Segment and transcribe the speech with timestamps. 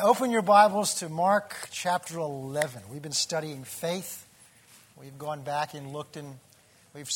[0.00, 2.82] Open your Bibles to Mark chapter 11.
[2.88, 4.28] We've been studying faith.
[4.96, 6.36] We've gone back and looked and
[6.94, 7.10] we've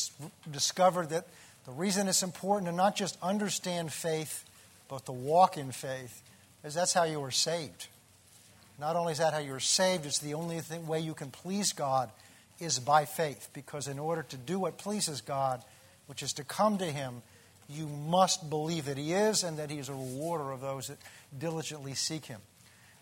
[0.51, 1.25] discovered that
[1.65, 4.43] the reason it's important to not just understand faith,
[4.89, 6.21] but to walk in faith,
[6.65, 7.87] is that's how you are saved.
[8.77, 11.31] Not only is that how you are saved, it's the only thing, way you can
[11.31, 12.09] please God
[12.59, 13.47] is by faith.
[13.53, 15.63] Because in order to do what pleases God,
[16.07, 17.21] which is to come to Him,
[17.69, 20.97] you must believe that He is and that He is a rewarder of those that
[21.39, 22.41] diligently seek Him.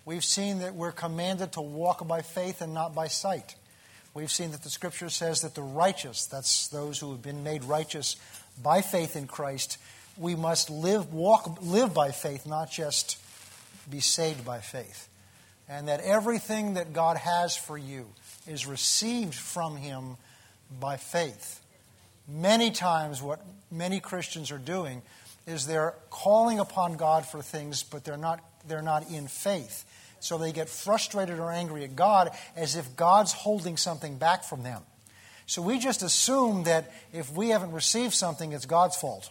[0.05, 3.55] We've seen that we're commanded to walk by faith and not by sight.
[4.13, 7.63] We've seen that the scripture says that the righteous, that's those who have been made
[7.63, 8.17] righteous
[8.61, 9.77] by faith in Christ,
[10.17, 13.17] we must live, walk, live by faith, not just
[13.89, 15.07] be saved by faith.
[15.69, 18.07] And that everything that God has for you
[18.47, 20.17] is received from Him
[20.79, 21.61] by faith.
[22.27, 23.39] Many times, what
[23.71, 25.01] many Christians are doing
[25.47, 29.85] is they're calling upon God for things, but they're not, they're not in faith.
[30.21, 34.63] So they get frustrated or angry at God as if God's holding something back from
[34.63, 34.83] them.
[35.47, 39.29] So we just assume that if we haven't received something, it's God's fault.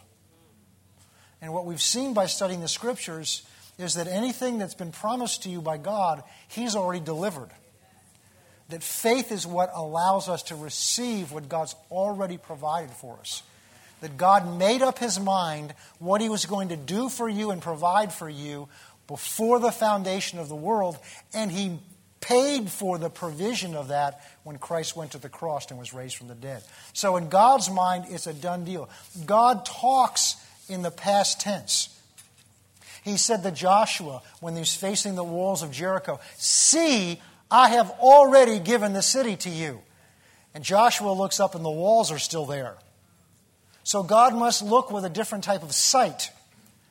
[1.40, 3.42] And what we've seen by studying the scriptures
[3.78, 7.48] is that anything that's been promised to you by God, He's already delivered.
[8.68, 13.42] That faith is what allows us to receive what God's already provided for us.
[14.00, 17.62] That God made up His mind what He was going to do for you and
[17.62, 18.68] provide for you
[19.10, 20.96] before the foundation of the world,
[21.34, 21.80] and he
[22.20, 26.14] paid for the provision of that when Christ went to the cross and was raised
[26.14, 26.62] from the dead.
[26.92, 28.88] So, in God's mind, it's a done deal.
[29.26, 30.36] God talks
[30.68, 31.88] in the past tense.
[33.02, 37.90] He said to Joshua when he was facing the walls of Jericho, See, I have
[37.98, 39.80] already given the city to you.
[40.54, 42.76] And Joshua looks up and the walls are still there.
[43.82, 46.30] So God must look with a different type of sight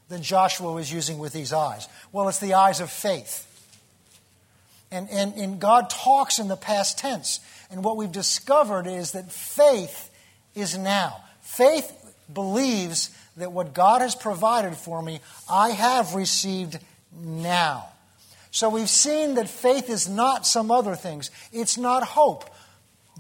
[0.10, 1.88] than Joshua was using with these eyes?
[2.12, 3.46] Well, it's the eyes of faith.
[4.92, 7.40] And, and, and God talks in the past tense.
[7.72, 10.10] And what we've discovered is that faith
[10.56, 11.24] is now.
[11.42, 11.94] Faith
[12.34, 16.80] believes that what God has provided for me, I have received
[17.24, 17.88] now.
[18.52, 21.30] So we've seen that faith is not some other things.
[21.54, 22.50] It's not hope.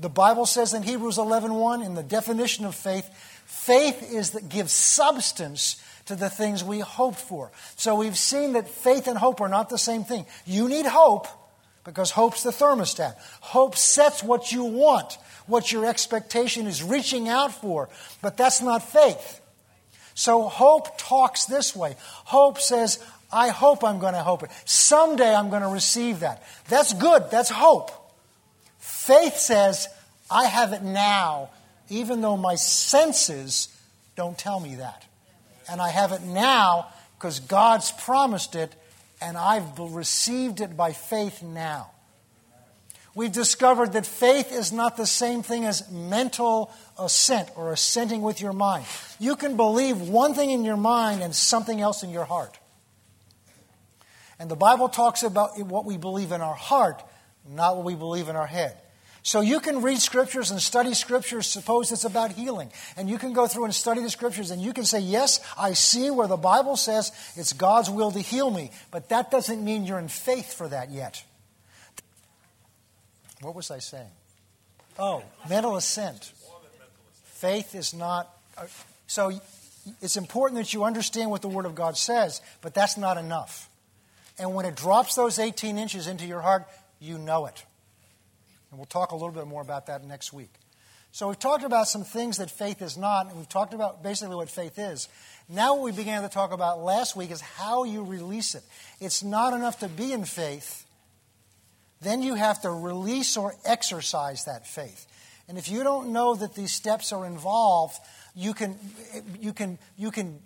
[0.01, 3.07] The Bible says in Hebrews 11:1 in the definition of faith,
[3.45, 5.75] faith is that gives substance
[6.09, 7.51] to the things we hoped for.
[7.75, 10.25] So we've seen that faith and hope are not the same thing.
[10.43, 11.27] You need hope
[11.83, 13.13] because hope's the thermostat.
[13.41, 17.89] Hope sets what you want, what your expectation is reaching out for,
[18.23, 19.39] but that's not faith.
[20.15, 21.95] So hope talks this way.
[21.99, 22.97] Hope says,
[23.31, 24.49] I hope I'm going to hope it.
[24.65, 26.41] Someday I'm going to receive that.
[26.69, 27.29] That's good.
[27.29, 27.91] That's hope.
[28.79, 29.87] Faith says,
[30.31, 31.51] I have it now,
[31.87, 33.67] even though my senses
[34.15, 35.05] don't tell me that
[35.69, 36.87] and I have it now
[37.17, 38.73] because God's promised it,
[39.21, 41.91] and I've received it by faith now.
[43.15, 48.39] We've discovered that faith is not the same thing as mental assent or assenting with
[48.39, 48.85] your mind.
[49.19, 52.57] You can believe one thing in your mind and something else in your heart.
[54.39, 57.03] And the Bible talks about what we believe in our heart,
[57.45, 58.77] not what we believe in our head.
[59.21, 62.71] So you can read scriptures and study scriptures, suppose it's about healing.
[62.95, 65.73] And you can go through and study the scriptures and you can say, Yes, I
[65.73, 68.71] see where the Bible says it's God's will to heal me.
[68.91, 71.23] But that doesn't mean you're in faith for that yet.
[73.41, 74.11] What was I saying?
[74.97, 76.33] Oh, mental assent.
[77.25, 78.29] Faith is not.
[78.57, 78.65] Uh,
[79.07, 79.31] so
[80.01, 83.69] it's important that you understand what the Word of God says, but that's not enough.
[84.37, 86.67] And when it drops those 18 inches into your heart,
[86.99, 87.63] you know it.
[88.69, 90.51] And we'll talk a little bit more about that next week.
[91.11, 94.35] So we've talked about some things that faith is not, and we've talked about basically
[94.35, 95.09] what faith is.
[95.47, 98.63] Now what we began to talk about last week is how you release it.
[98.99, 100.85] It's not enough to be in faith.
[102.01, 105.07] Then you have to release or exercise that faith.
[105.47, 107.97] And if you don't know that these steps are involved,
[108.35, 108.77] you can,
[109.41, 110.39] you can, you can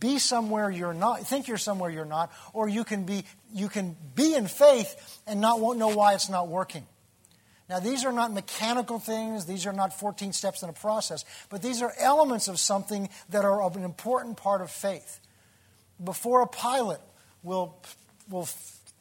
[0.00, 3.94] be somewhere you're not, think you're somewhere you're not, or you can be, you can
[4.14, 6.86] be in faith and not won't know why it's not working.
[7.68, 11.60] Now, these are not mechanical things, these are not 14 steps in a process, but
[11.60, 15.20] these are elements of something that are of an important part of faith.
[16.02, 17.00] Before a pilot
[17.42, 17.76] will,
[18.30, 18.48] will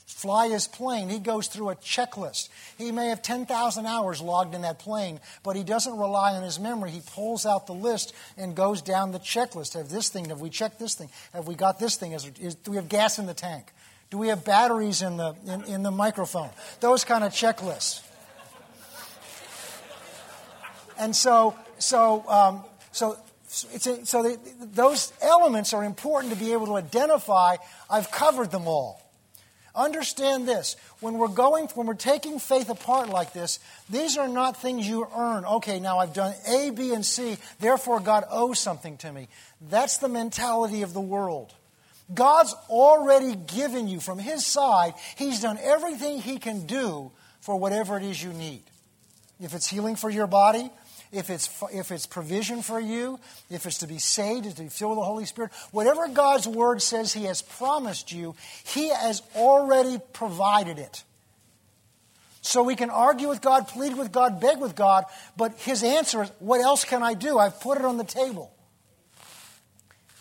[0.08, 2.50] fly his plane, he goes through a checklist.
[2.78, 6.60] He may have 10,000 hours logged in that plane, but he doesn't rely on his
[6.60, 6.92] memory.
[6.92, 9.76] He pulls out the list and goes down the checklist.
[9.76, 10.26] Have this thing?
[10.30, 11.10] Have we checked this thing?
[11.34, 12.12] Have we got this thing?
[12.12, 13.72] Is, is, do we have gas in the tank?
[14.10, 16.50] Do we have batteries in the, in, in the microphone?
[16.80, 18.02] Those kind of checklists.
[21.00, 23.18] And so, so, um, so,
[23.74, 24.38] a, so they,
[24.74, 27.56] those elements are important to be able to identify.
[27.90, 29.02] I've covered them all.
[29.78, 30.76] understand this.
[31.00, 33.60] When we're going, when we're taking faith apart like this,
[33.90, 35.46] these are not things you earn.
[35.46, 39.28] Okay, now I've done A, B, and C, therefore God owes something to me.
[39.70, 41.54] That's the mentality of the world.
[42.14, 47.98] God's already given you from His side, He's done everything He can do for whatever
[47.98, 48.64] it is you need.
[49.40, 50.72] If it's healing for your body,
[51.12, 53.20] if it's, if it's provision for you,
[53.50, 56.82] if it's to be saved, to be filled with the Holy Spirit, whatever God's Word
[56.82, 61.04] says He has promised you, He has already provided it.
[62.42, 65.06] So we can argue with God, plead with God, beg with God,
[65.36, 67.38] but His answer is, What else can I do?
[67.38, 68.54] I've put it on the table.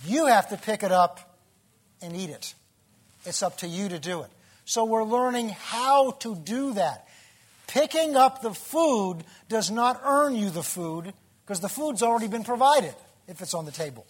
[0.05, 1.39] You have to pick it up
[2.03, 2.55] and eat it.
[3.25, 4.31] It's up to you to do it.
[4.65, 7.06] So we're learning how to do that.
[7.67, 11.13] Picking up the food does not earn you the food
[11.45, 12.95] because the food's already been provided
[13.29, 14.07] if it's on the table.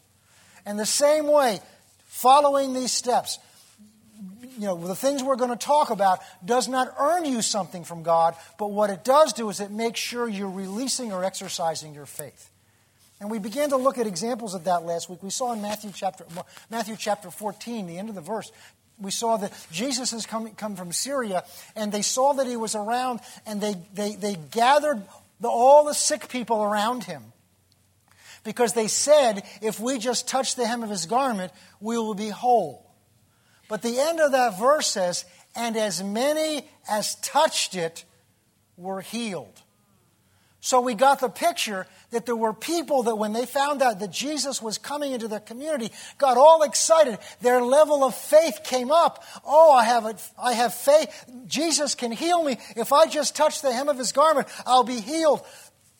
[0.64, 1.60] And the same way,
[2.06, 3.38] following these steps,
[4.58, 8.02] you know, the things we're going to talk about does not earn you something from
[8.02, 12.06] God, but what it does do is it makes sure you're releasing or exercising your
[12.06, 12.50] faith.
[13.20, 15.22] And we began to look at examples of that last week.
[15.22, 16.24] We saw in Matthew chapter,
[16.70, 18.52] Matthew chapter 14, the end of the verse,
[18.98, 21.44] we saw that Jesus has come, come from Syria,
[21.74, 25.02] and they saw that he was around, and they, they, they gathered
[25.40, 27.22] the, all the sick people around him.
[28.42, 32.28] Because they said, if we just touch the hem of his garment, we will be
[32.28, 32.90] whole.
[33.68, 38.04] But the end of that verse says, and as many as touched it
[38.76, 39.62] were healed.
[40.66, 44.10] So we got the picture that there were people that when they found out that
[44.10, 47.20] Jesus was coming into their community got all excited.
[47.40, 49.22] Their level of faith came up.
[49.46, 51.24] Oh, I have, a, I have faith.
[51.46, 52.58] Jesus can heal me.
[52.74, 55.42] If I just touch the hem of his garment, I'll be healed.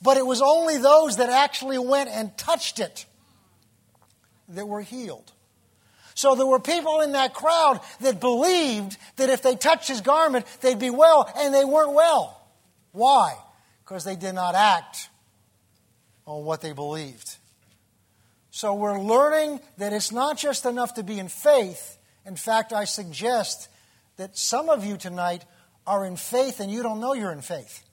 [0.03, 3.07] But it was only those that actually went and touched it
[4.49, 5.31] that were healed.
[6.17, 10.45] So there were people in that crowd that believed that if they touched his garment,
[10.61, 12.45] they'd be well, and they weren't well.
[12.91, 13.37] Why?
[13.87, 15.11] Because they did not act
[16.27, 17.37] on what they believed.
[18.51, 21.99] So we're learning that it's not just enough to be in faith.
[22.25, 23.69] In fact, I suggest
[24.17, 25.45] that some of you tonight
[25.87, 27.85] are in faith and you don't know you're in faith.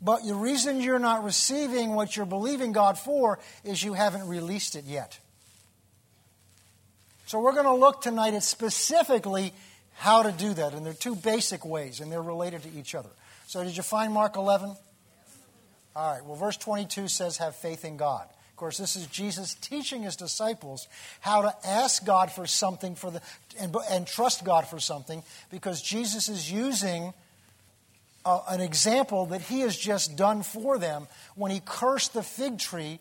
[0.00, 4.76] But the reason you're not receiving what you're believing God for is you haven't released
[4.76, 5.18] it yet.
[7.26, 9.54] So we're going to look tonight at specifically
[10.02, 10.74] how to do that.
[10.74, 13.08] And there are two basic ways, and they're related to each other.
[13.46, 14.74] So, did you find Mark 11?
[15.94, 18.26] All right, well, verse 22 says, Have faith in God.
[18.50, 20.88] Of course, this is Jesus teaching his disciples
[21.20, 23.20] how to ask God for something for the,
[23.60, 25.22] and, and trust God for something
[25.52, 27.14] because Jesus is using
[28.24, 31.06] uh, an example that he has just done for them
[31.36, 32.98] when he cursed the fig tree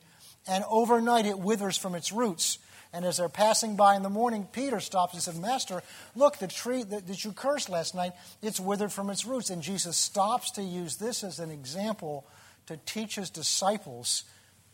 [0.48, 2.60] and overnight it withers from its roots.
[2.94, 5.82] And as they're passing by in the morning, Peter stops and says, Master,
[6.16, 8.12] look, the tree that, that you cursed last night,
[8.42, 9.50] it's withered from its roots.
[9.50, 12.26] And Jesus stops to use this as an example
[12.68, 14.24] to teach his disciples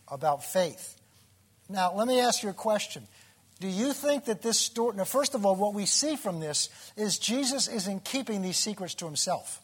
[0.08, 0.96] about faith.
[1.68, 3.06] Now, let me ask you a question.
[3.60, 6.68] Do you think that this story, now, first of all, what we see from this
[6.96, 9.60] is Jesus isn't keeping these secrets to himself.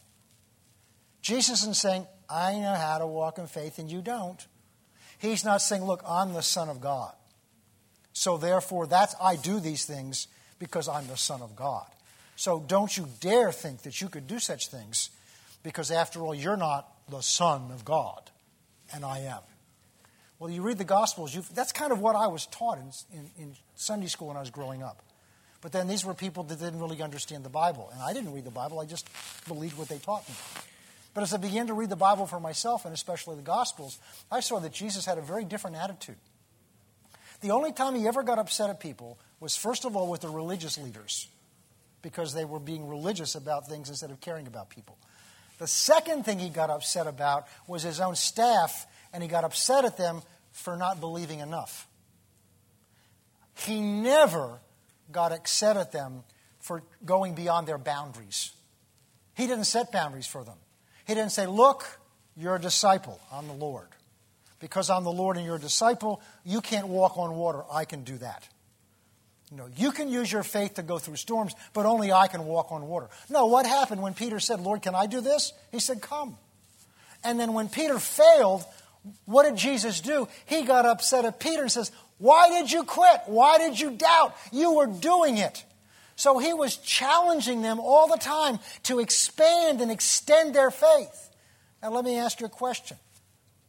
[1.22, 4.44] Jesus isn't saying, I know how to walk in faith and you don't.
[5.18, 7.14] He's not saying, Look, I'm the Son of God.
[8.14, 10.28] So therefore, that's I do these things
[10.58, 11.84] because I'm the Son of God.
[12.36, 15.10] So don't you dare think that you could do such things
[15.62, 18.30] because after all, you're not the Son of God,
[18.92, 19.40] and I am.
[20.38, 23.54] Well, you read the Gospels, that's kind of what I was taught in, in, in
[23.76, 25.02] Sunday school when I was growing up.
[25.60, 27.88] But then these were people that didn't really understand the Bible.
[27.92, 29.08] And I didn't read the Bible, I just
[29.48, 30.34] believed what they taught me.
[31.14, 33.98] But as I began to read the Bible for myself, and especially the Gospels,
[34.30, 36.16] I saw that Jesus had a very different attitude.
[37.44, 40.30] The only time he ever got upset at people was, first of all, with the
[40.30, 41.28] religious leaders,
[42.00, 44.96] because they were being religious about things instead of caring about people.
[45.58, 49.84] The second thing he got upset about was his own staff, and he got upset
[49.84, 50.22] at them
[50.52, 51.86] for not believing enough.
[53.58, 54.58] He never
[55.12, 56.24] got upset at them
[56.60, 58.52] for going beyond their boundaries.
[59.34, 60.56] He didn't set boundaries for them.
[61.06, 62.00] He didn't say, Look,
[62.38, 63.20] you're a disciple.
[63.30, 63.93] I'm the Lord
[64.64, 67.64] because I'm the Lord and you're a disciple, you can't walk on water.
[67.70, 68.48] I can do that.
[69.52, 72.72] Know, you can use your faith to go through storms, but only I can walk
[72.72, 73.10] on water.
[73.28, 75.52] No, what happened when Peter said, Lord, can I do this?
[75.70, 76.38] He said, Come.
[77.22, 78.64] And then when Peter failed,
[79.26, 80.28] what did Jesus do?
[80.46, 83.20] He got upset at Peter and says, Why did you quit?
[83.26, 84.34] Why did you doubt?
[84.50, 85.62] You were doing it.
[86.16, 91.30] So he was challenging them all the time to expand and extend their faith.
[91.82, 92.96] Now, let me ask you a question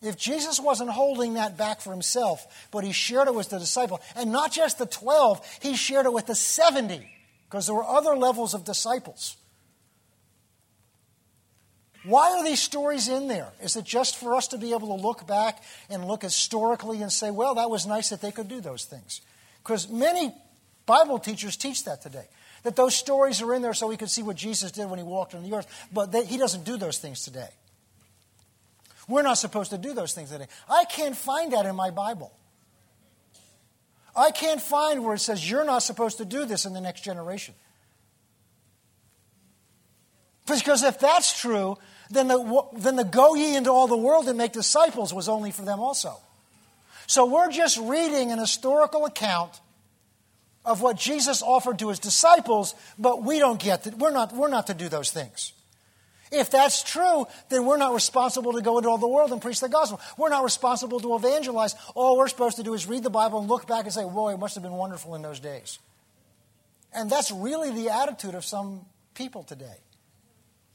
[0.02, 4.02] if Jesus wasn't holding that back for himself, but he shared it with the disciple,
[4.16, 7.08] and not just the 12, he shared it with the 70,
[7.50, 9.38] because there were other levels of disciples.
[12.06, 13.52] Why are these stories in there?
[13.64, 17.12] Is it just for us to be able to look back and look historically and
[17.12, 19.22] say, well, that was nice that they could do those things?
[19.64, 20.32] Because many
[20.86, 22.26] Bible teachers teach that today.
[22.62, 25.06] That those stories are in there so we could see what Jesus did when he
[25.06, 25.88] walked on the earth.
[25.92, 27.50] But they, he doesn't do those things today.
[29.08, 30.48] We're not supposed to do those things today.
[30.70, 32.32] I can't find that in my Bible.
[34.16, 37.02] I can't find where it says you're not supposed to do this in the next
[37.02, 37.54] generation.
[40.48, 41.78] Because if that's true,
[42.10, 45.52] then the, then the go ye into all the world and make disciples was only
[45.52, 46.18] for them also.
[47.08, 49.60] So we're just reading an historical account
[50.64, 53.98] of what Jesus offered to his disciples, but we don't get that.
[53.98, 55.54] We're not, we're not to do those things.
[56.36, 59.62] If that's true, then we're not responsible to go into all the world and preach
[59.62, 60.02] the gospel.
[60.18, 61.76] We're not responsible to evangelize.
[61.96, 64.34] All we're supposed to do is read the Bible and look back and say, boy,
[64.34, 65.80] it must have been wonderful in those days.
[66.94, 69.78] And that's really the attitude of some people today.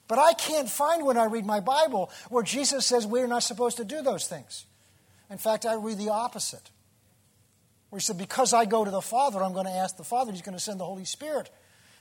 [0.08, 3.76] But I can't find when I read my Bible where Jesus says we're not supposed
[3.76, 4.64] to do those things.
[5.30, 6.70] In fact, I read the opposite.
[7.90, 10.32] Where he said, Because I go to the Father, I'm going to ask the Father,
[10.32, 11.50] He's going to send the Holy Spirit.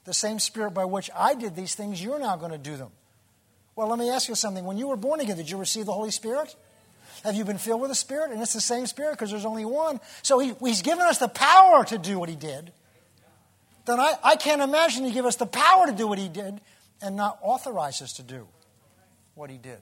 [0.05, 2.91] The same Spirit by which I did these things, you're now going to do them.
[3.79, 4.65] Well, let me ask you something.
[4.65, 6.53] When you were born again, did you receive the Holy Spirit?
[7.23, 8.31] Have you been filled with the Spirit?
[8.31, 10.01] And it's the same Spirit because there's only one.
[10.21, 12.73] So he, He's given us the power to do what He did.
[13.85, 16.59] Then I, I can't imagine He give us the power to do what He did
[17.01, 18.49] and not authorize us to do
[19.35, 19.79] what he did.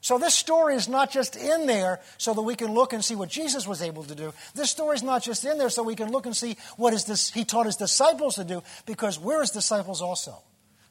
[0.00, 3.14] So, this story is not just in there so that we can look and see
[3.14, 4.34] what Jesus was able to do.
[4.56, 7.04] This story is not just in there so we can look and see what is
[7.04, 10.42] this, he taught his disciples to do, because we're his disciples also.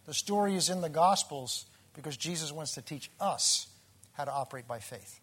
[0.08, 3.68] The story is in the Gospels because Jesus wants to teach us
[4.14, 5.20] how to operate by faith.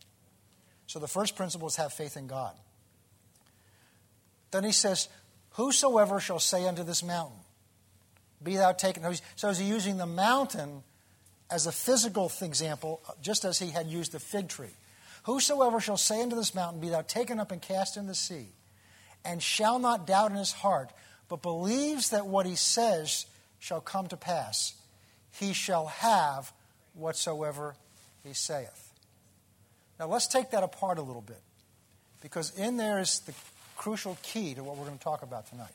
[0.87, 2.55] So, the first principle is have faith in God.
[4.51, 5.09] Then he says,
[5.53, 7.39] Whosoever shall say unto this mountain,
[8.43, 9.03] be thou taken.
[9.37, 10.83] So is he using the mountain
[11.51, 14.77] as a physical example, just as he had used the fig tree?
[15.25, 18.49] Whosoever shall say unto this mountain, Be thou taken up and cast in the sea,
[19.25, 20.91] and shall not doubt in his heart,
[21.29, 23.25] but believes that what he says
[23.65, 24.75] shall come to pass,
[25.33, 26.53] he shall have
[26.93, 27.75] whatsoever
[28.23, 28.93] he saith.
[29.99, 31.41] Now let's take that apart a little bit,
[32.21, 33.33] because in there is the
[33.75, 35.73] crucial key to what we're going to talk about tonight.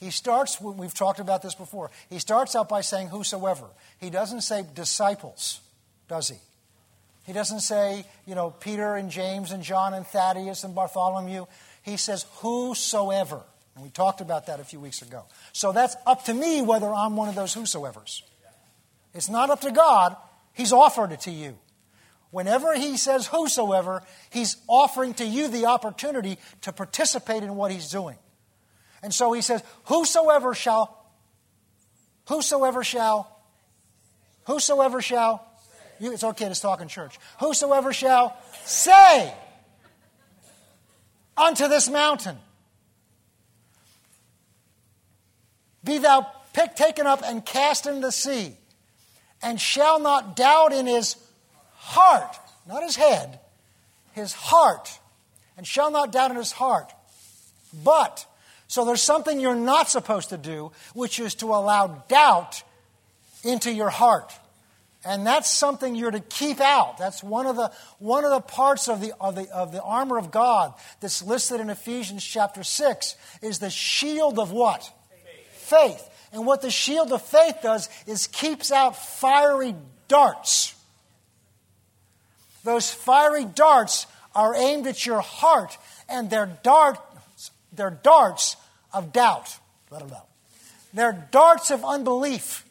[0.00, 3.66] He starts, we've talked about this before, he starts out by saying whosoever.
[4.00, 5.60] He doesn't say disciples,
[6.08, 6.36] does he?
[7.26, 11.44] He doesn't say, you know, Peter and James and John and Thaddeus and Bartholomew.
[11.82, 13.42] He says whosoever.
[13.78, 15.22] And we talked about that a few weeks ago.
[15.52, 18.22] So that's up to me whether I'm one of those whosoevers.
[19.14, 20.16] It's not up to God.
[20.52, 21.56] He's offered it to you.
[22.32, 27.88] Whenever he says whosoever, he's offering to you the opportunity to participate in what he's
[27.88, 28.16] doing.
[29.00, 31.08] And so he says, Whosoever shall,
[32.26, 33.30] whosoever shall,
[34.48, 35.46] whosoever shall,
[36.00, 37.16] you, it's okay to talk in church.
[37.38, 39.32] Whosoever shall say
[41.36, 42.38] unto this mountain,
[45.88, 46.30] Be thou
[46.76, 48.52] taken up and cast into the sea,
[49.42, 51.16] and shall not doubt in his
[51.76, 52.36] heart,
[52.68, 53.40] not his head,
[54.12, 54.98] his heart,
[55.56, 56.92] and shall not doubt in his heart,
[57.72, 58.26] but
[58.66, 62.62] so there's something you're not supposed to do, which is to allow doubt
[63.42, 64.30] into your heart.
[65.06, 66.98] And that's something you're to keep out.
[66.98, 70.18] That's one of the, one of the parts of the, of, the, of the armor
[70.18, 74.92] of God that's listed in Ephesians chapter 6 is the shield of what?
[75.68, 76.08] Faith.
[76.32, 79.74] And what the shield of faith does is keeps out fiery
[80.08, 80.74] darts.
[82.64, 85.76] Those fiery darts are aimed at your heart,
[86.08, 86.98] and they're dart,
[87.72, 88.56] they're darts
[88.92, 89.56] of doubt.
[89.90, 90.26] Let them know.
[90.92, 92.64] They're darts of unbelief.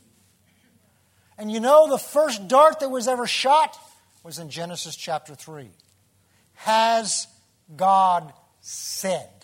[1.37, 3.77] And you know, the first dart that was ever shot
[4.23, 5.69] was in Genesis chapter 3.
[6.55, 7.27] Has
[7.75, 9.36] God said?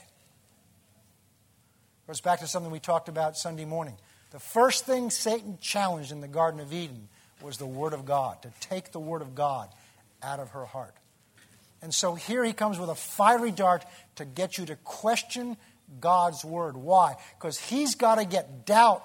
[2.08, 3.96] Goes back to something we talked about Sunday morning.
[4.32, 7.08] The first thing Satan challenged in the Garden of Eden
[7.42, 9.70] was the Word of God, to take the Word of God
[10.22, 10.96] out of her heart.
[11.82, 15.58] And so here he comes with a fiery dart to get you to question
[16.00, 16.78] God's word.
[16.78, 17.16] Why?
[17.38, 19.04] Because he's got to get doubt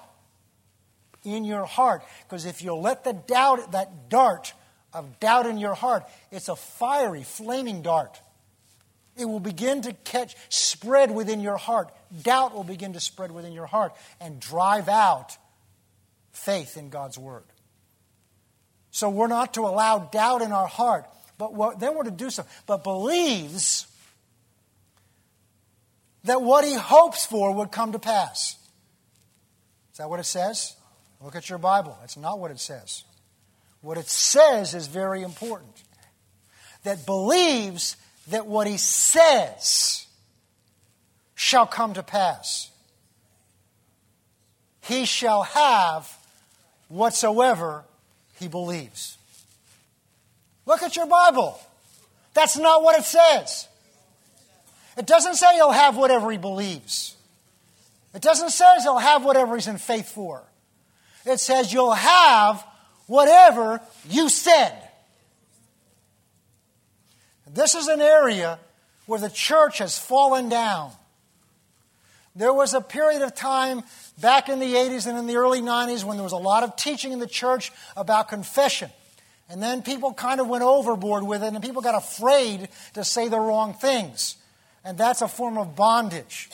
[1.24, 2.02] in your heart.
[2.22, 4.54] Because if you let the doubt, that dart
[4.92, 8.20] of doubt in your heart, it's a fiery, flaming dart.
[9.18, 11.92] It will begin to catch, spread within your heart.
[12.22, 15.36] Doubt will begin to spread within your heart and drive out
[16.30, 17.42] faith in God's word.
[18.90, 21.04] So we're not to allow doubt in our heart,
[21.36, 22.44] but what, then we're to do so.
[22.66, 23.86] But believes
[26.24, 28.56] that what he hopes for would come to pass.
[29.92, 30.76] Is that what it says?
[31.20, 31.96] Look at your Bible.
[32.00, 33.02] That's not what it says.
[33.80, 35.82] What it says is very important.
[36.84, 37.96] That believes
[38.30, 40.06] that what he says
[41.34, 42.70] shall come to pass.
[44.82, 46.10] He shall have
[46.88, 47.84] whatsoever
[48.38, 49.16] he believes.
[50.66, 51.58] Look at your Bible.
[52.34, 53.68] That's not what it says.
[54.96, 57.16] It doesn't say he'll have whatever he believes.
[58.14, 60.42] It doesn't say he'll have whatever he's in faith for.
[61.24, 62.64] It says you'll have
[63.06, 64.87] whatever you said.
[67.54, 68.58] This is an area
[69.06, 70.92] where the church has fallen down.
[72.36, 73.82] There was a period of time
[74.20, 76.76] back in the 80s and in the early 90s when there was a lot of
[76.76, 78.90] teaching in the church about confession.
[79.48, 83.28] And then people kind of went overboard with it, and people got afraid to say
[83.28, 84.36] the wrong things.
[84.84, 86.50] And that's a form of bondage.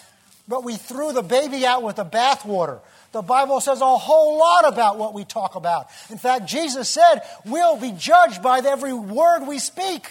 [0.46, 2.80] But we threw the baby out with the bathwater.
[3.12, 5.88] The Bible says a whole lot about what we talk about.
[6.10, 10.08] In fact, Jesus said, We'll be judged by every word we speak.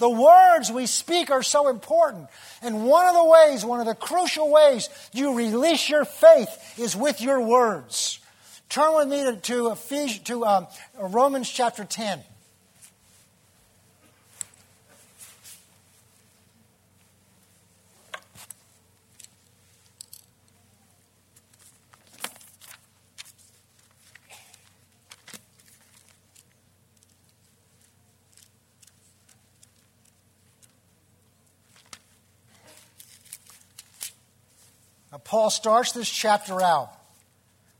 [0.00, 2.28] The words we speak are so important.
[2.62, 6.96] And one of the ways, one of the crucial ways you release your faith is
[6.96, 8.18] with your words.
[8.70, 10.66] Turn with me to, to, Ephesians, to um,
[10.98, 12.22] Romans chapter 10.
[35.09, 36.90] Now, Paul starts this chapter out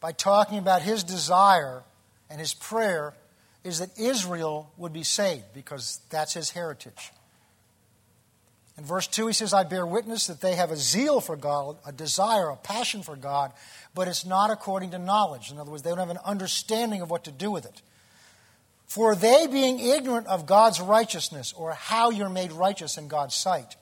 [0.01, 1.83] by talking about his desire
[2.29, 3.15] and his prayer
[3.65, 7.13] is that Israel would be saved because that's his heritage.
[8.79, 11.77] In verse 2, he says, I bear witness that they have a zeal for God,
[11.87, 13.53] a desire, a passion for God,
[13.95, 15.51] but it's not according to knowledge.
[15.51, 17.83] In other words, they don't have an understanding of what to do with it.
[18.87, 23.77] For they, being ignorant of God's righteousness, or how you're made righteous in God's sight,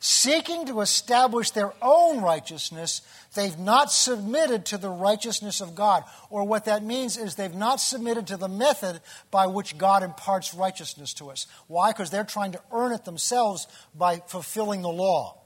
[0.00, 3.02] seeking to establish their own righteousness,
[3.34, 6.04] they've not submitted to the righteousness of God.
[6.30, 10.54] Or what that means is they've not submitted to the method by which God imparts
[10.54, 11.46] righteousness to us.
[11.66, 11.90] Why?
[11.90, 15.38] Because they're trying to earn it themselves by fulfilling the law.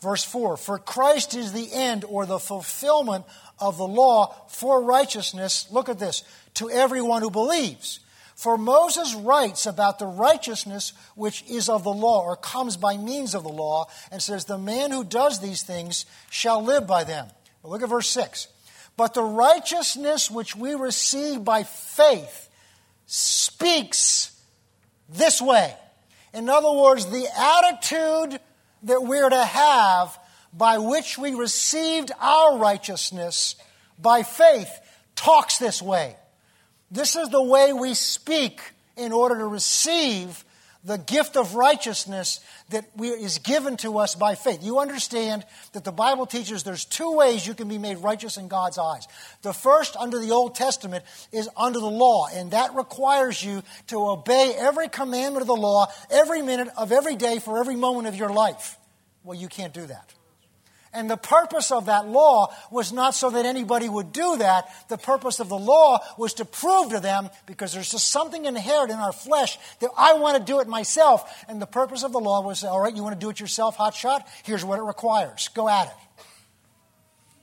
[0.00, 3.24] Verse 4 For Christ is the end or the fulfillment
[3.58, 5.66] of the law for righteousness.
[5.70, 6.22] Look at this
[6.54, 8.00] to everyone who believes.
[8.38, 13.34] For Moses writes about the righteousness which is of the law, or comes by means
[13.34, 17.26] of the law, and says, The man who does these things shall live by them.
[17.62, 18.46] Well, look at verse 6.
[18.96, 22.48] But the righteousness which we receive by faith
[23.06, 24.30] speaks
[25.08, 25.74] this way.
[26.32, 28.38] In other words, the attitude
[28.84, 30.16] that we're to have
[30.52, 33.56] by which we received our righteousness
[33.98, 34.70] by faith
[35.16, 36.14] talks this way.
[36.90, 38.60] This is the way we speak
[38.96, 40.44] in order to receive
[40.84, 44.62] the gift of righteousness that we, is given to us by faith.
[44.62, 48.48] You understand that the Bible teaches there's two ways you can be made righteous in
[48.48, 49.06] God's eyes.
[49.42, 54.08] The first, under the Old Testament, is under the law, and that requires you to
[54.08, 58.14] obey every commandment of the law every minute of every day for every moment of
[58.14, 58.76] your life.
[59.24, 60.14] Well, you can't do that.
[60.92, 64.68] And the purpose of that law was not so that anybody would do that.
[64.88, 68.90] The purpose of the law was to prove to them, because there's just something inherent
[68.90, 71.44] in our flesh that I want to do it myself.
[71.48, 73.76] And the purpose of the law was, all right, you want to do it yourself,
[73.76, 74.26] hot shot?
[74.44, 75.48] Here's what it requires.
[75.48, 76.24] Go at it.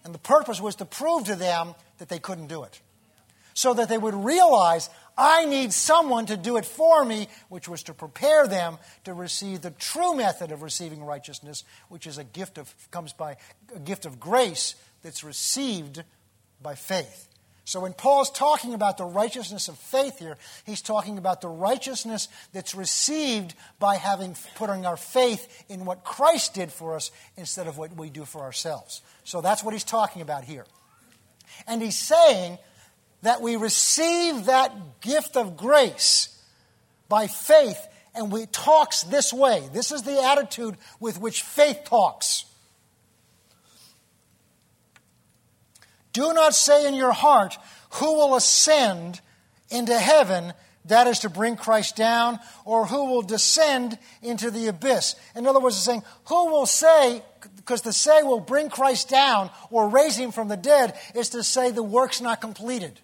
[0.03, 2.81] And the purpose was to prove to them that they couldn't do it.
[3.53, 7.83] So that they would realize I need someone to do it for me, which was
[7.83, 12.57] to prepare them to receive the true method of receiving righteousness, which is a gift
[12.57, 13.37] of comes by
[13.73, 16.03] a gift of grace that's received
[16.61, 17.29] by faith.
[17.67, 22.27] So when Paul's talking about the righteousness of faith here, he's talking about the righteousness
[22.53, 27.79] that's received by having putting our faith in what Christ did for us instead of
[27.79, 29.01] what we do for ourselves.
[29.23, 30.65] So that's what he's talking about here.
[31.65, 32.59] And he's saying
[33.25, 36.29] that we receive that gift of grace
[37.09, 39.67] by faith and we talks this way.
[39.73, 42.45] This is the attitude with which faith talks.
[46.13, 47.57] Do not say in your heart,
[47.93, 49.19] who will ascend
[49.71, 50.53] into heaven,
[50.85, 55.15] that is to bring Christ down, or who will descend into the abyss.
[55.35, 57.23] In other words, it's saying, who will say,
[57.55, 61.41] because to say will bring Christ down or raise him from the dead is to
[61.41, 62.99] say the work's not completed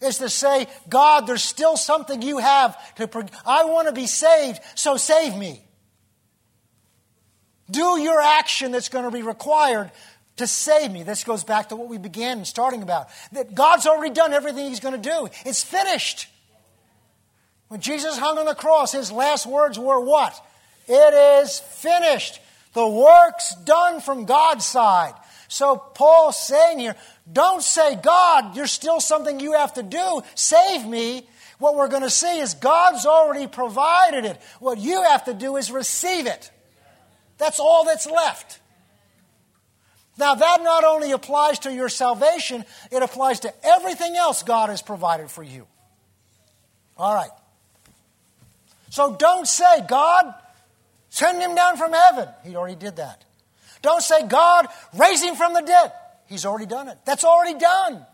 [0.00, 3.08] is to say, God, there's still something you have to.
[3.08, 5.60] Pro- I want to be saved, so save me.
[7.70, 9.90] do your action that's going to be required
[10.36, 11.02] to save me.
[11.02, 13.08] This goes back to what we began starting about.
[13.32, 15.28] That God's already done everything He's going to do.
[15.44, 16.28] It's finished.
[17.68, 20.40] When Jesus hung on the cross, His last words were what?
[20.86, 22.40] It is finished.
[22.72, 25.12] The work's done from God's side.
[25.48, 26.94] So Paul's saying here,
[27.30, 30.22] don't say, God, you're still something you have to do.
[30.34, 31.26] Save me.
[31.58, 34.40] What we're going to see is God's already provided it.
[34.60, 36.50] What you have to do is receive it.
[37.38, 38.60] That's all that's left.
[40.18, 44.82] Now, that not only applies to your salvation, it applies to everything else God has
[44.82, 45.66] provided for you.
[46.96, 47.30] All right.
[48.90, 50.34] So don't say, God,
[51.08, 52.28] send him down from heaven.
[52.44, 53.24] He already did that.
[53.88, 54.66] Don't say, God,
[54.98, 55.90] raise him from the dead.
[56.26, 56.98] He's already done it.
[57.06, 58.04] That's already done.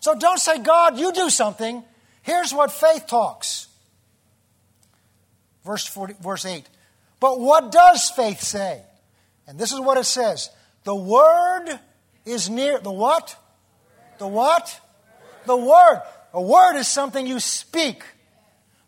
[0.00, 1.84] So don't say, God, you do something.
[2.22, 3.68] Here's what faith talks.
[5.62, 6.64] Verse, 40, verse 8.
[7.20, 8.80] But what does faith say?
[9.46, 10.48] And this is what it says
[10.84, 11.78] The word
[12.24, 12.78] is near.
[12.78, 13.36] The what?
[14.16, 14.80] The what?
[15.44, 16.00] The word.
[16.32, 18.02] A word is something you speak.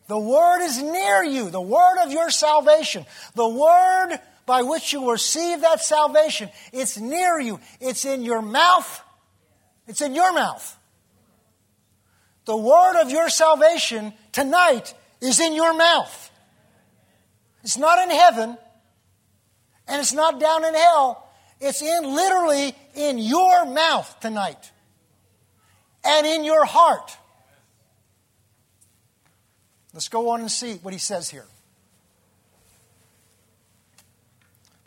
[0.07, 3.04] The word is near you, the word of your salvation.
[3.35, 4.18] The word
[4.49, 7.61] by which you receive that salvation, it's near you.
[7.81, 9.03] It's in your mouth.
[9.87, 10.77] It's in your mouth.
[12.47, 16.31] The word of your salvation tonight is in your mouth.
[17.63, 18.57] It's not in heaven,
[19.87, 21.29] and it's not down in hell.
[21.61, 24.73] It's in literally in your mouth tonight
[26.05, 27.15] and in your heart.
[29.93, 31.45] Let's go on and see what he says here.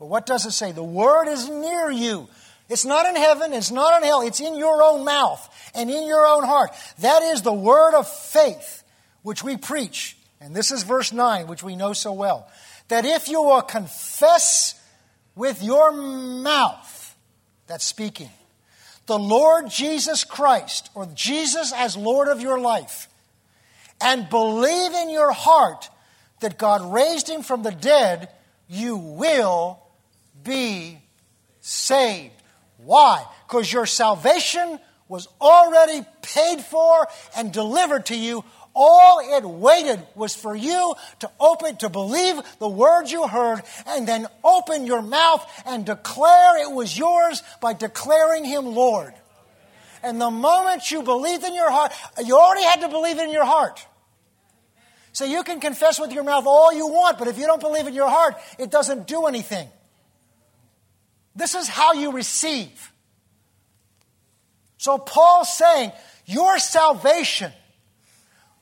[0.01, 0.71] But what does it say?
[0.71, 2.27] The word is near you.
[2.67, 6.07] It's not in heaven, it's not in hell, it's in your own mouth and in
[6.07, 6.71] your own heart.
[7.01, 8.83] That is the word of faith
[9.21, 10.17] which we preach.
[10.39, 12.49] And this is verse 9, which we know so well.
[12.87, 14.73] That if you will confess
[15.35, 17.15] with your mouth,
[17.67, 18.31] that's speaking,
[19.05, 23.07] the Lord Jesus Christ, or Jesus as Lord of your life,
[24.01, 25.91] and believe in your heart
[26.39, 28.29] that God raised him from the dead,
[28.67, 29.77] you will
[30.43, 30.99] be
[31.59, 32.33] saved.
[32.77, 33.23] Why?
[33.47, 38.43] Because your salvation was already paid for and delivered to you.
[38.73, 44.07] All it waited was for you to open, to believe the words you heard, and
[44.07, 49.13] then open your mouth and declare it was yours by declaring Him Lord.
[50.01, 51.91] And the moment you believed in your heart,
[52.25, 53.85] you already had to believe in your heart.
[55.11, 57.85] So you can confess with your mouth all you want, but if you don't believe
[57.85, 59.67] in your heart, it doesn't do anything.
[61.35, 62.91] This is how you receive.
[64.77, 65.91] So Paul's saying,
[66.25, 67.51] your salvation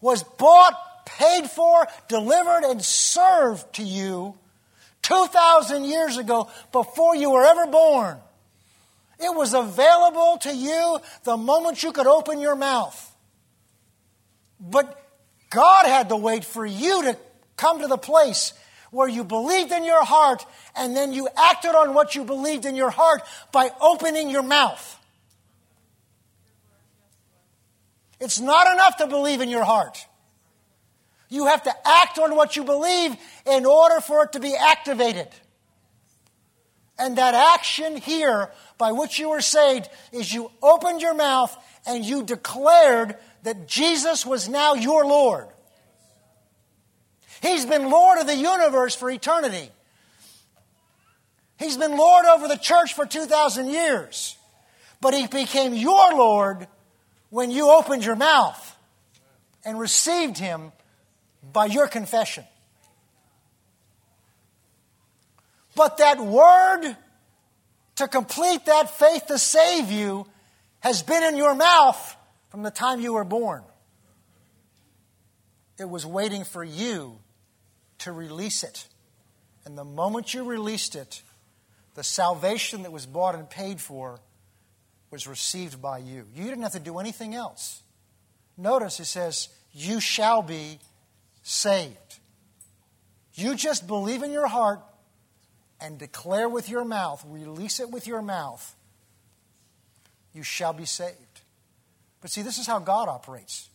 [0.02, 4.36] was bought, paid for, delivered, and served to you
[5.02, 8.18] 2,000 years ago before you were ever born.
[9.20, 13.06] It was available to you the moment you could open your mouth.
[14.60, 15.02] But
[15.50, 17.18] God had to wait for you to
[17.58, 18.54] come to the place
[18.92, 22.76] where you believed in your heart and then you acted on what you believed in
[22.76, 23.22] your heart
[23.52, 24.98] by opening your mouth.
[28.20, 30.06] It's not enough to believe in your heart.
[31.30, 35.28] You have to act on what you believe in order for it to be activated.
[36.98, 42.04] And that action here by which you were saved is you opened your mouth and
[42.04, 45.48] you declared that Jesus was now your Lord.
[47.42, 49.70] He's been Lord of the universe for eternity.
[51.58, 54.38] He's been Lord over the church for 2,000 years.
[55.02, 56.68] But He became your Lord
[57.30, 58.78] when you opened your mouth
[59.64, 60.72] and received Him
[61.54, 62.44] by your confession.
[65.76, 66.96] But that word
[67.98, 70.26] to complete that faith to save you
[70.82, 72.18] has been in your mouth
[72.50, 73.64] from the time you were born.
[75.78, 77.20] It was waiting for you
[78.00, 78.88] to release it.
[79.66, 81.22] And the moment you released it,
[81.96, 84.20] the salvation that was bought and paid for
[85.12, 86.26] was received by you.
[86.34, 87.82] You didn't have to do anything else.
[88.58, 90.80] Notice it says, You shall be
[91.44, 92.20] saved.
[93.34, 94.82] You just believe in your heart
[95.82, 98.76] and declare with your mouth, release it with your mouth,
[100.34, 101.16] you shall be saved.
[102.22, 103.70] But see, this is how God operates.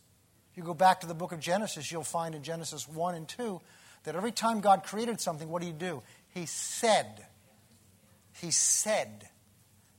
[0.55, 3.61] You go back to the book of Genesis, you'll find in Genesis 1 and 2
[4.05, 6.03] that every time God created something, what did He do?
[6.31, 7.27] He said,
[8.40, 9.29] He said,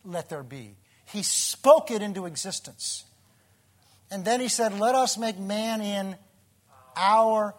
[0.04, 0.76] let there be.
[1.06, 3.06] He spoke it into existence.
[4.12, 6.16] And then He said, let us make man in
[6.96, 7.56] our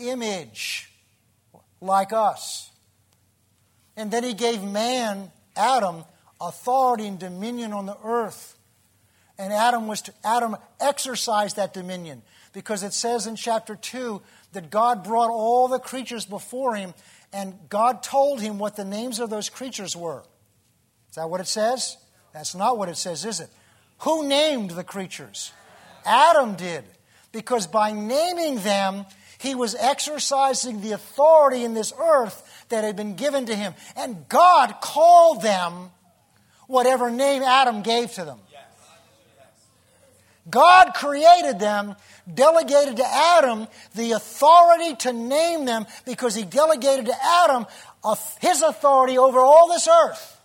[0.00, 0.90] image,
[1.80, 2.70] like us.
[3.96, 6.04] And then he gave man, Adam,
[6.40, 8.56] authority and dominion on the earth.
[9.38, 14.70] And Adam was to, Adam exercised that dominion because it says in chapter 2 that
[14.70, 16.94] God brought all the creatures before him
[17.32, 20.22] and God told him what the names of those creatures were.
[21.08, 21.96] Is that what it says?
[22.32, 23.48] That's not what it says, is it?
[24.00, 25.52] Who named the creatures?
[26.04, 26.84] Adam did.
[27.30, 29.06] Because by naming them,
[29.38, 33.74] he was exercising the authority in this earth that had been given to him.
[33.96, 35.90] And God called them
[36.66, 38.38] whatever name Adam gave to them.
[40.50, 41.94] God created them,
[42.32, 47.66] delegated to Adam the authority to name them because he delegated to Adam
[48.40, 50.40] his authority over all this earth.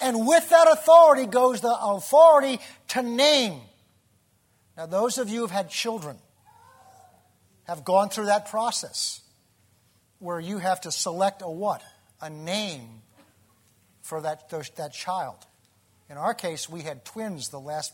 [0.00, 3.60] And with that authority goes the authority to name.
[4.76, 6.16] Now, those of you who've had children
[7.64, 9.20] have gone through that process
[10.20, 11.82] where you have to select a what?
[12.20, 13.02] A name
[14.02, 15.36] for that, that child.
[16.08, 17.50] In our case, we had twins.
[17.50, 17.92] The last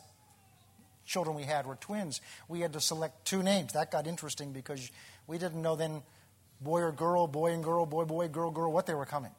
[1.05, 2.21] children we had were twins.
[2.49, 3.73] We had to select two names.
[3.73, 4.91] That got interesting because
[5.27, 6.03] we didn't know then
[6.61, 9.33] boy or girl, boy and girl, boy, boy, girl, girl, what they were coming.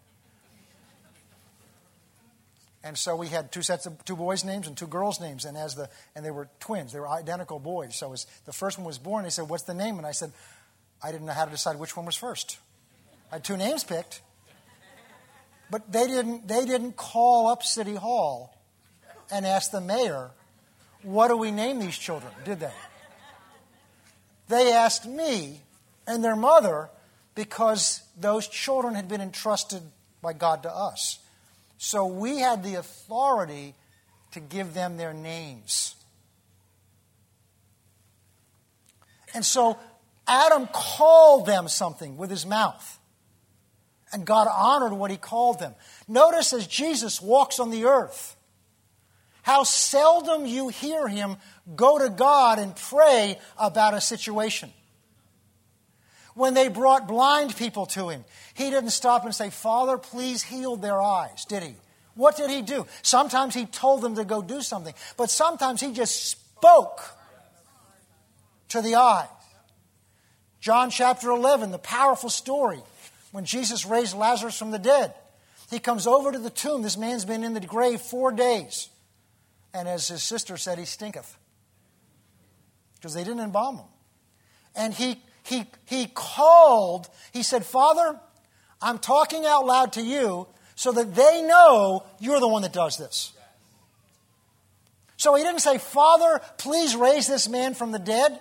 [2.84, 5.58] And so we had two sets of two boys' names and two girls' names, and
[5.58, 7.95] as the and they were twins, they were identical boys.
[7.95, 10.32] So as the first one was born, they said, "What's the name?" And I said,
[11.01, 12.60] "I didn't know how to decide which one was first.
[13.32, 14.21] I had two names picked,
[15.71, 18.56] but they didn't they didn't call up City Hall
[19.32, 20.30] and ask the mayor,
[21.06, 22.74] "What do we name these children?" Did they?
[24.48, 25.62] They asked me
[26.08, 26.89] and their mother
[27.36, 29.91] because those children had been entrusted
[30.22, 31.20] by God to us.
[31.78, 33.76] So we had the authority
[34.32, 35.96] to give them their names.
[39.34, 39.78] And so
[40.28, 43.00] Adam called them something with his mouth.
[44.12, 45.76] And God honored what he called them.
[46.08, 48.35] Notice as Jesus walks on the earth,
[49.46, 51.38] how seldom you hear him
[51.76, 54.72] go to God and pray about a situation.
[56.34, 60.78] When they brought blind people to him, he didn't stop and say, Father, please heal
[60.78, 61.76] their eyes, did he?
[62.16, 62.88] What did he do?
[63.04, 67.04] Sometimes he told them to go do something, but sometimes he just spoke
[68.70, 69.28] to the eyes.
[70.60, 72.82] John chapter 11, the powerful story
[73.32, 75.14] when Jesus raised Lazarus from the dead.
[75.70, 76.82] He comes over to the tomb.
[76.82, 78.90] This man's been in the grave four days.
[79.76, 81.38] And as his sister said, he stinketh.
[82.96, 83.86] Because they didn't embalm him.
[84.76, 88.20] And he he, he called, he said, Father,
[88.82, 92.98] I'm talking out loud to you so that they know you're the one that does
[92.98, 93.32] this.
[95.18, 98.40] So he didn't say, Father, please raise this man from the dead.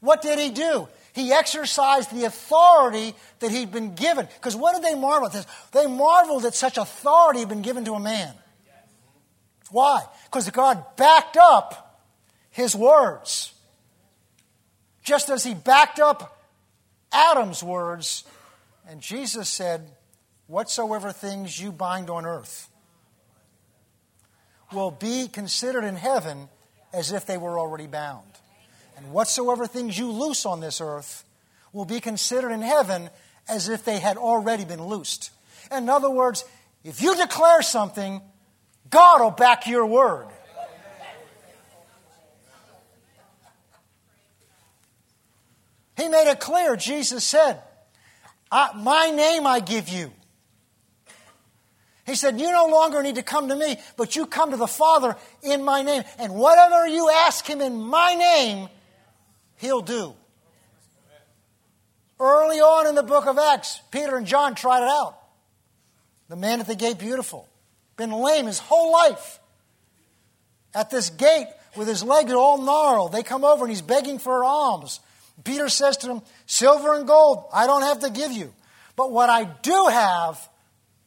[0.00, 0.88] What did he do?
[1.12, 4.26] He exercised the authority that he'd been given.
[4.36, 5.46] Because what did they marvel at this?
[5.72, 8.34] They marveled that such authority had been given to a man.
[9.70, 10.02] Why?
[10.32, 12.00] Because God backed up
[12.48, 13.52] his words.
[15.04, 16.40] Just as he backed up
[17.12, 18.24] Adam's words,
[18.88, 19.90] and Jesus said,
[20.46, 22.70] Whatsoever things you bind on earth
[24.72, 26.48] will be considered in heaven
[26.94, 28.26] as if they were already bound.
[28.96, 31.24] And whatsoever things you loose on this earth
[31.74, 33.10] will be considered in heaven
[33.48, 35.30] as if they had already been loosed.
[35.70, 36.44] In other words,
[36.84, 38.22] if you declare something,
[38.90, 40.26] God will back your word.
[45.96, 46.76] He made it clear.
[46.76, 47.62] Jesus said,
[48.50, 50.12] My name I give you.
[52.04, 54.66] He said, You no longer need to come to me, but you come to the
[54.66, 56.02] Father in my name.
[56.18, 58.68] And whatever you ask him in my name,
[59.58, 60.14] he'll do.
[62.18, 65.18] Early on in the book of Acts, Peter and John tried it out.
[66.28, 67.48] The man at the gate, beautiful,
[67.96, 69.38] been lame his whole life.
[70.74, 74.44] At this gate, with his leg all gnarled, they come over and he's begging for
[74.44, 75.00] alms.
[75.44, 78.52] Peter says to him, Silver and gold I don't have to give you,
[78.96, 80.48] but what I do have,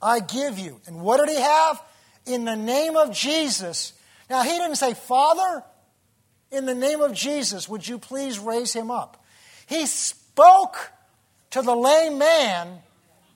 [0.02, 0.80] I give you.
[0.88, 1.82] And what did he have?
[2.26, 3.93] In the name of Jesus.
[4.30, 5.63] Now, he didn't say, Father,
[6.52, 9.24] in the name of Jesus, would you please raise him up?
[9.67, 10.91] He spoke
[11.52, 12.80] to the lame man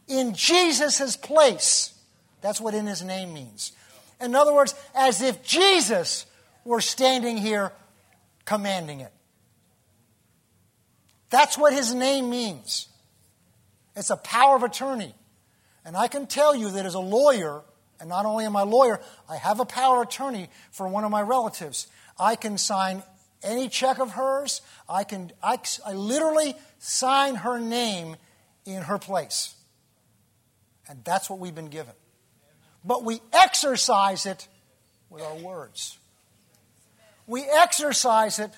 [0.08, 1.94] in Jesus' place.
[2.42, 3.72] That's what in his name means.
[4.22, 6.26] In other words, as if Jesus
[6.66, 7.72] were standing here
[8.46, 9.12] commanding it.
[11.30, 12.88] That's what his name means.
[13.96, 15.14] It's a power of attorney.
[15.86, 17.62] And I can tell you that as a lawyer,
[18.00, 19.00] and not only am I a lawyer,
[19.30, 21.88] I have a power of attorney for one of my relatives.
[22.20, 23.04] I can sign
[23.44, 24.62] any check of hers.
[24.88, 28.16] I can I, I literally sign her name
[28.66, 29.56] in her place.
[30.88, 31.94] And that's what we've been given.
[32.84, 34.48] But we exercise it
[35.10, 35.98] with our words.
[37.28, 38.52] We exercise it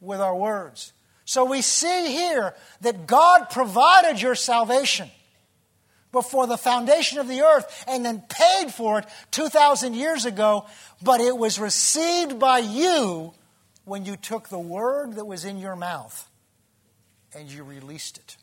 [0.00, 0.92] with our words.
[1.24, 5.10] So we see here that God provided your salvation
[6.12, 10.66] before the foundation of the earth and then paid for it 2,000 years ago,
[11.02, 13.34] but it was received by you
[13.84, 16.28] when you took the word that was in your mouth
[17.34, 18.36] and you released it.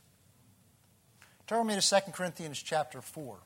[1.48, 3.38] Turn me to 2 Corinthians chapter 4.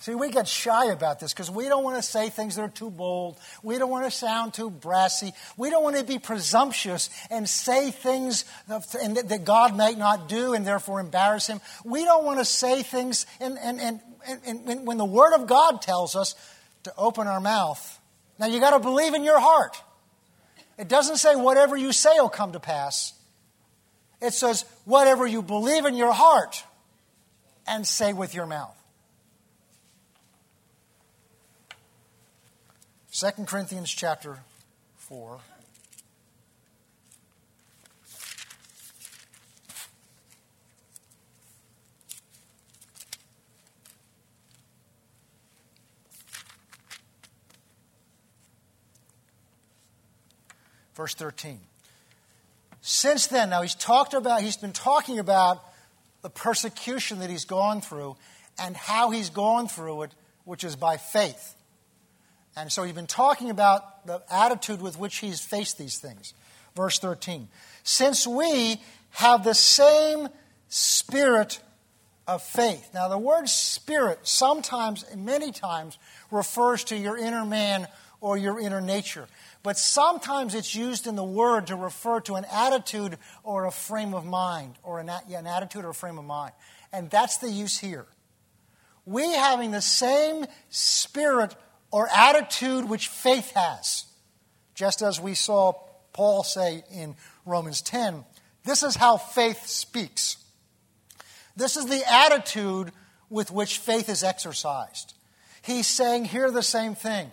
[0.00, 2.68] See, we get shy about this because we don't want to say things that are
[2.70, 3.38] too bold.
[3.62, 5.32] We don't want to sound too brassy.
[5.58, 10.66] We don't want to be presumptuous and say things that God may not do and
[10.66, 11.60] therefore embarrass Him.
[11.84, 14.00] We don't want to say things, and, and, and,
[14.46, 16.34] and when the Word of God tells us
[16.84, 18.00] to open our mouth,
[18.38, 19.82] now you got to believe in your heart.
[20.78, 23.12] It doesn't say whatever you say will come to pass.
[24.22, 26.64] It says whatever you believe in your heart
[27.66, 28.79] and say with your mouth.
[33.20, 34.38] 2 Corinthians chapter
[34.96, 35.38] 4.
[50.94, 51.60] Verse 13.
[52.80, 55.62] Since then, now he's talked about, he's been talking about
[56.22, 58.16] the persecution that he's gone through
[58.58, 61.54] and how he's gone through it, which is by faith.
[62.60, 66.34] And so he's been talking about the attitude with which he's faced these things.
[66.76, 67.48] Verse 13.
[67.82, 70.28] Since we have the same
[70.68, 71.60] spirit
[72.28, 72.90] of faith.
[72.94, 75.98] Now, the word spirit sometimes, many times,
[76.30, 77.88] refers to your inner man
[78.20, 79.26] or your inner nature.
[79.62, 84.14] But sometimes it's used in the word to refer to an attitude or a frame
[84.14, 86.52] of mind, or an, yeah, an attitude or a frame of mind.
[86.92, 88.06] And that's the use here.
[89.06, 91.56] We having the same spirit
[91.90, 94.04] or attitude which faith has.
[94.74, 95.72] Just as we saw
[96.12, 98.24] Paul say in Romans 10,
[98.64, 100.36] this is how faith speaks.
[101.56, 102.92] This is the attitude
[103.28, 105.14] with which faith is exercised.
[105.62, 107.30] He's saying here the same thing.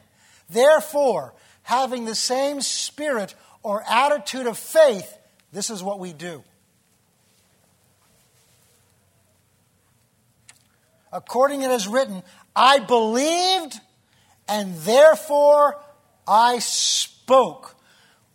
[0.50, 5.18] Therefore, having the same spirit or attitude of faith,
[5.52, 6.44] this is what we do.
[11.12, 12.22] According it is written,
[12.56, 13.80] I believed
[14.48, 15.80] and therefore
[16.28, 17.76] I spoke.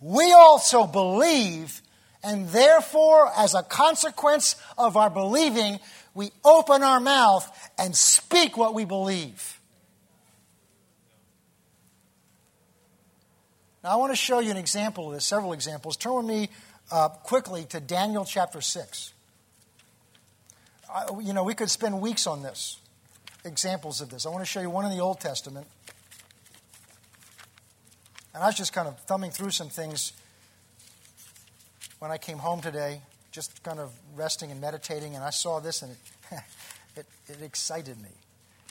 [0.01, 1.81] We also believe,
[2.25, 5.79] and therefore, as a consequence of our believing,
[6.15, 9.61] we open our mouth and speak what we believe.
[13.85, 15.97] Now, I want to show you an example of this, several examples.
[15.97, 16.49] Turn with me
[16.91, 19.13] uh, quickly to Daniel chapter 6.
[20.93, 22.79] I, you know, we could spend weeks on this,
[23.45, 24.27] examples of this.
[24.27, 25.67] I want to show you one in the Old Testament
[28.35, 30.13] and I was just kind of thumbing through some things
[31.99, 35.83] when I came home today, just kind of resting and meditating, and I saw this
[35.83, 36.39] and it,
[36.97, 38.09] it, it excited me.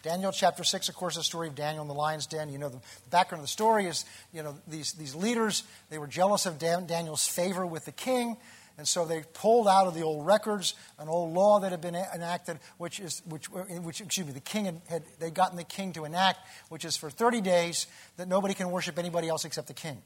[0.04, 2.50] Daniel chapter 6, of course, the story of Daniel in the lion's den.
[2.50, 2.80] You know, the
[3.12, 6.88] background of the story is, you know, these, these leaders, they were jealous of Dan,
[6.88, 8.38] Daniel's favor with the king.
[8.82, 11.94] And so they pulled out of the old records an old law that had been
[11.94, 15.94] enacted, which is, which, which excuse me, the king had, had they gotten the king
[15.94, 16.39] to enact,
[16.70, 17.86] which is for 30 days
[18.17, 20.02] that nobody can worship anybody else except the king.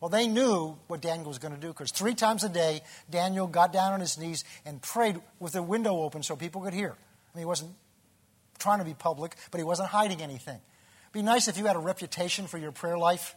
[0.00, 3.46] Well, they knew what Daniel was going to do because three times a day, Daniel
[3.46, 6.90] got down on his knees and prayed with the window open so people could hear.
[6.90, 7.74] I mean, he wasn't
[8.58, 10.56] trying to be public, but he wasn't hiding anything.
[10.56, 13.36] It'd be nice if you had a reputation for your prayer life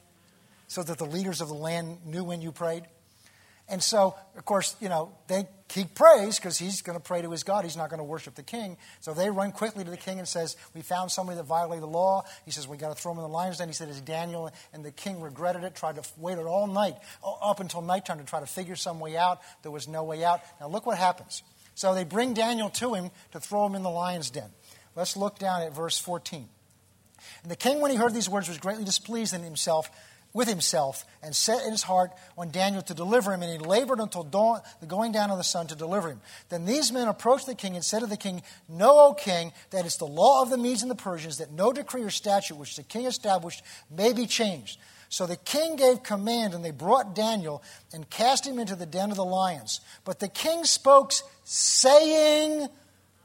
[0.66, 2.86] so that the leaders of the land knew when you prayed.
[3.70, 7.30] And so, of course, you know, they, he prays because he's going to pray to
[7.30, 7.64] his God.
[7.64, 8.78] He's not going to worship the king.
[9.00, 11.88] So they run quickly to the king and says, we found somebody that violated the
[11.88, 12.24] law.
[12.46, 13.68] He says, we got to throw him in the lion's den.
[13.68, 14.52] He said, it's Daniel.
[14.74, 18.40] And the king regretted it, tried to wait all night, up until nighttime to try
[18.40, 19.40] to figure some way out.
[19.62, 20.42] There was no way out.
[20.60, 21.44] Now look what happens.
[21.76, 24.50] So they bring Daniel to him to throw him in the lion's den.
[24.96, 26.48] Let's look down at verse 14.
[27.44, 29.90] And the king, when he heard these words, was greatly displeased in himself
[30.34, 34.00] with himself and set in his heart on Daniel to deliver him, and he labored
[34.00, 36.22] until dawn, the going down of the sun to deliver him.
[36.50, 39.86] Then these men approached the king and said to the king, Know, O king, that
[39.86, 42.76] it's the law of the Medes and the Persians that no decree or statute which
[42.76, 44.80] the king established may be changed.
[45.10, 49.10] So the king gave command, and they brought Daniel and cast him into the den
[49.10, 49.82] of the lions.
[50.06, 51.12] But the king spoke,
[51.44, 52.68] saying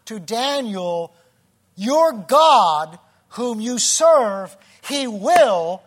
[0.07, 1.15] to Daniel,
[1.77, 2.99] Your God,
[3.31, 4.57] whom you serve,
[4.89, 5.83] he will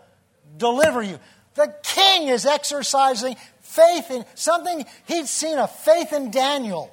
[0.56, 1.20] deliver you.
[1.56, 6.92] The king is exercising faith in something, he'd seen a faith in Daniel.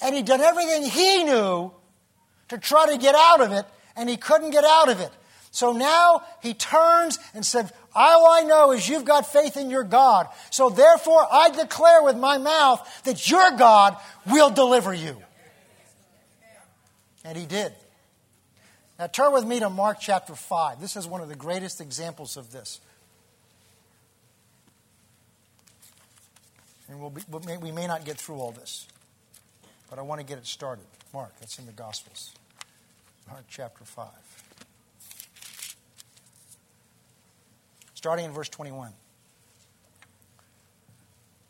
[0.00, 1.72] And he'd done everything he knew
[2.48, 3.64] to try to get out of it,
[3.96, 5.10] and he couldn't get out of it.
[5.50, 9.84] So now he turns and said, All I know is you've got faith in your
[9.84, 10.28] God.
[10.50, 15.16] So therefore, I declare with my mouth that your God will deliver you.
[17.24, 17.72] And he did.
[18.98, 20.80] Now turn with me to Mark chapter 5.
[20.80, 22.80] This is one of the greatest examples of this.
[26.88, 27.22] And we'll be,
[27.60, 28.86] we may not get through all this,
[29.90, 30.84] but I want to get it started.
[31.12, 32.32] Mark, that's in the Gospels.
[33.28, 34.06] Mark chapter 5.
[38.06, 38.92] starting in verse 21.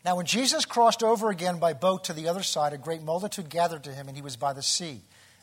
[0.03, 3.47] Now, when Jesus crossed over again by boat to the other side, a great multitude
[3.47, 5.01] gathered to him, and he was by the sea.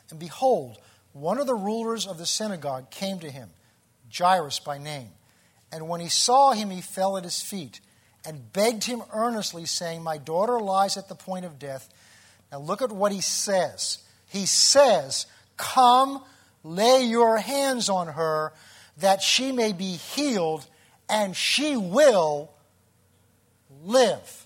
[0.09, 0.77] And behold,
[1.15, 3.49] one of the rulers of the synagogue came to him,
[4.13, 5.11] Jairus by name.
[5.71, 7.79] And when he saw him, he fell at his feet
[8.25, 11.87] and begged him earnestly, saying, My daughter lies at the point of death.
[12.51, 13.99] Now, look at what he says.
[14.27, 16.21] He says, Come,
[16.65, 18.51] lay your hands on her,
[18.97, 20.67] that she may be healed
[21.07, 22.51] and she will
[23.85, 24.45] live.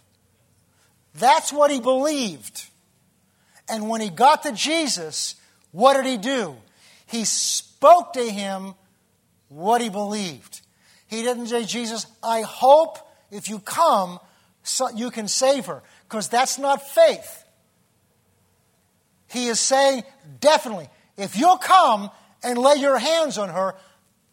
[1.15, 2.67] That's what he believed.
[3.67, 5.33] And when he got to Jesus,
[5.71, 6.55] what did he do?
[7.05, 8.73] He spoke to him
[9.49, 10.61] what he believed.
[11.07, 12.97] He didn't say, Jesus, I hope
[13.31, 14.19] if you come,
[14.63, 15.81] so you can save her.
[16.07, 17.43] Because that's not faith.
[19.31, 20.03] He is saying,
[20.39, 22.09] definitely, if you'll come
[22.43, 23.75] and lay your hands on her,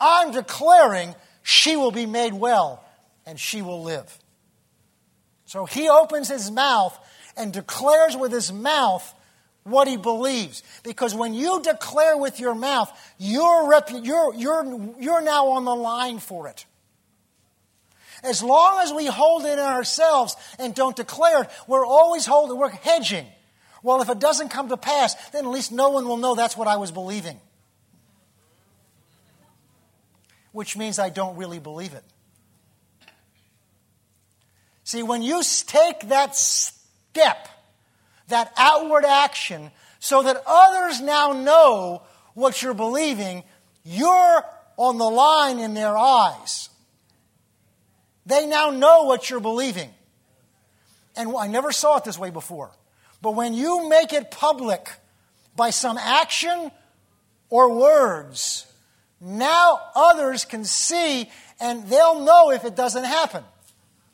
[0.01, 2.85] I'm declaring she will be made well
[3.25, 4.19] and she will live.
[5.47, 6.99] So he opens his mouth
[7.37, 9.15] and declares with his mouth
[9.67, 10.63] what he believes.
[10.83, 15.75] Because when you declare with your mouth, you're, rep- you're, you're, you're now on the
[15.75, 16.65] line for it.
[18.23, 22.57] As long as we hold it in ourselves and don't declare it, we're always holding,
[22.57, 23.27] we're hedging.
[23.83, 26.57] Well, if it doesn't come to pass, then at least no one will know that's
[26.57, 27.39] what I was believing
[30.57, 32.03] which means I don't really believe it.
[34.85, 37.47] See, when you take that step,
[38.29, 42.03] that outward action, so that others now know
[42.35, 43.43] what you're believing,
[43.85, 44.45] you're
[44.77, 46.69] on the line in their eyes.
[48.27, 49.91] They now know what you're believing.
[51.17, 52.71] And I never saw it this way before.
[53.23, 54.91] But when you make it public
[55.55, 56.71] by some action
[57.49, 58.67] or words,
[59.21, 63.43] now others can see and they'll know if it doesn't happen.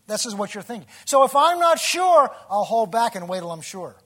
[0.06, 0.88] This is what you're thinking.
[1.04, 3.96] So if I'm not sure, I'll hold back and wait till I'm sure.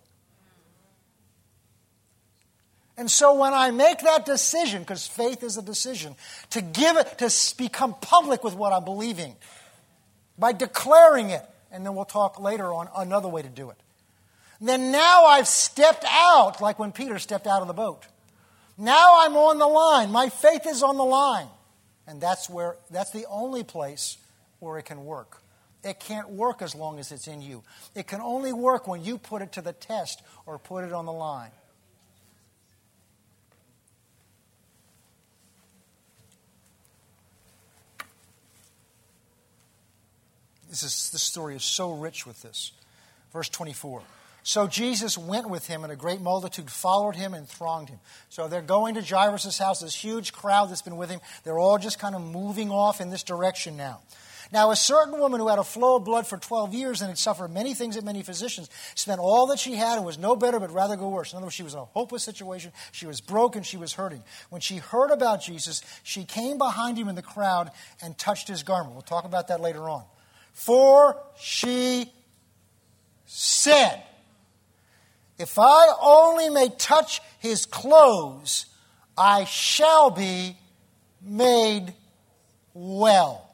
[2.97, 6.14] And so when I make that decision, because faith is a decision,
[6.51, 9.36] to give it, to become public with what I'm believing,
[10.38, 13.76] by declaring it, and then we'll talk later on another way to do it.
[14.61, 18.07] Then now I've stepped out, like when Peter stepped out of the boat.
[18.78, 20.11] Now I'm on the line.
[20.11, 21.49] My faith is on the line.
[22.07, 24.16] And that's where that's the only place
[24.61, 25.42] where it can work.
[25.82, 27.62] It can't work as long as it's in you.
[27.94, 31.07] It can only work when you put it to the test or put it on
[31.07, 31.51] the line.
[40.82, 42.72] This, is, this story is so rich with this.
[43.32, 44.02] Verse 24.
[44.42, 47.98] So Jesus went with him, and a great multitude followed him and thronged him.
[48.28, 51.20] So they're going to Jairus' house, this huge crowd that's been with him.
[51.44, 54.02] They're all just kind of moving off in this direction now.
[54.52, 57.18] Now, a certain woman who had a flow of blood for 12 years and had
[57.18, 60.60] suffered many things at many physicians spent all that she had and was no better
[60.60, 61.32] but rather go worse.
[61.32, 62.70] In other words, she was in a hopeless situation.
[62.92, 63.62] She was broken.
[63.64, 64.22] She was hurting.
[64.50, 68.62] When she heard about Jesus, she came behind him in the crowd and touched his
[68.62, 68.92] garment.
[68.92, 70.04] We'll talk about that later on.
[70.57, 72.11] For she
[73.26, 74.02] said,
[75.38, 78.64] if I only may touch his clothes,
[79.18, 80.57] I shall be
[81.22, 81.92] made
[82.72, 83.48] well.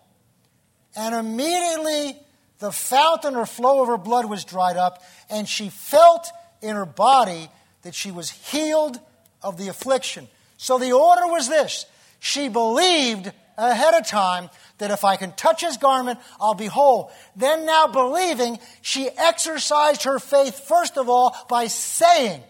[0.95, 2.17] And immediately
[2.61, 6.29] the fountain or flow of her blood was dried up, and she felt
[6.63, 7.51] in her body
[7.83, 8.99] that she was healed
[9.43, 10.29] of the affliction.
[10.57, 11.85] So the order was this
[12.21, 14.51] she believed ahead of time
[14.83, 17.11] that if I can touch his garment, I'll be whole.
[17.37, 22.43] Then, now believing, she exercised her faith, first of all, by saying,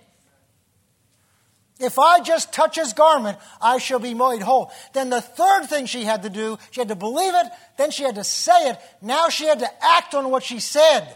[1.79, 4.73] if I just touch his garment, I shall be made whole.
[4.95, 8.05] Then the third thing she had to do, she had to believe it, then she
[8.05, 11.15] had to say it, now she had to act on what she said.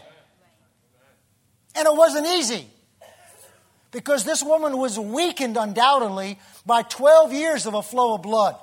[1.75, 2.67] And it wasn't easy.
[3.91, 8.57] Because this woman was weakened undoubtedly by 12 years of a flow of blood.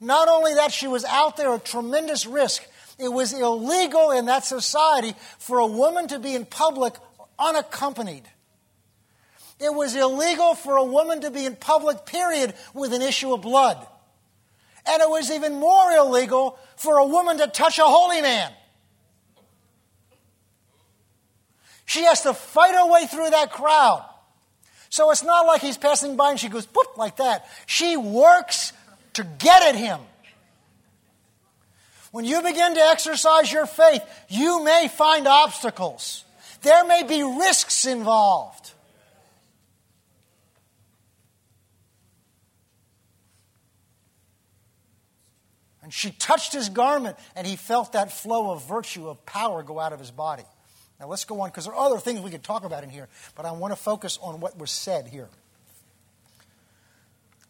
[0.00, 2.64] Not only that, she was out there at tremendous risk.
[2.98, 6.94] It was illegal in that society for a woman to be in public
[7.38, 8.24] unaccompanied.
[9.58, 13.42] It was illegal for a woman to be in public, period, with an issue of
[13.42, 13.86] blood.
[14.86, 18.50] And it was even more illegal for a woman to touch a holy man.
[21.84, 24.06] She has to fight her way through that crowd.
[24.88, 27.46] So it's not like he's passing by and she goes, boop, like that.
[27.66, 28.72] She works
[29.14, 30.00] to get at him.
[32.12, 36.24] When you begin to exercise your faith, you may find obstacles.
[36.62, 38.72] There may be risks involved.
[45.82, 49.80] And she touched his garment, and he felt that flow of virtue, of power go
[49.80, 50.44] out of his body.
[51.00, 53.08] Now let's go on, because there are other things we could talk about in here,
[53.34, 55.28] but I want to focus on what was said here.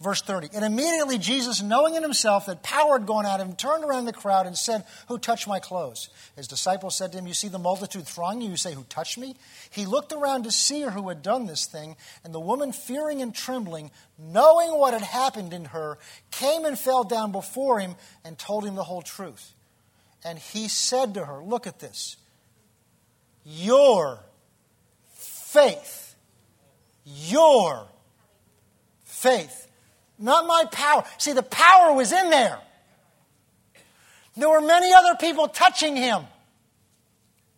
[0.01, 0.49] Verse 30.
[0.55, 4.07] And immediately Jesus, knowing in himself that power had gone out of him, turned around
[4.07, 6.09] the crowd and said, Who touched my clothes?
[6.37, 9.19] His disciples said to him, You see the multitude thronging you, you say, Who touched
[9.19, 9.37] me?
[9.69, 13.21] He looked around to see her who had done this thing, and the woman, fearing
[13.21, 15.99] and trembling, knowing what had happened in her,
[16.31, 17.95] came and fell down before him
[18.25, 19.53] and told him the whole truth.
[20.25, 22.17] And he said to her, Look at this.
[23.45, 24.21] Your
[25.13, 26.15] faith,
[27.05, 27.87] your
[29.05, 29.67] faith
[30.21, 31.05] not my power.
[31.19, 32.59] See, the power was in there.
[34.37, 36.25] There were many other people touching him,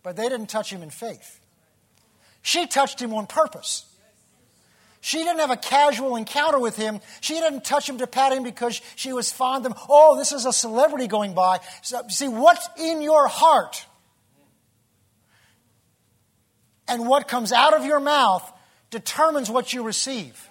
[0.01, 1.39] but they didn't touch him in faith.
[2.41, 3.85] She touched him on purpose.
[5.01, 7.01] She didn't have a casual encounter with him.
[7.19, 9.77] She didn't touch him to pat him because she was fond of him.
[9.89, 11.59] Oh, this is a celebrity going by.
[11.81, 13.85] So, see, what's in your heart
[16.87, 18.49] and what comes out of your mouth
[18.91, 20.49] determines what you receive.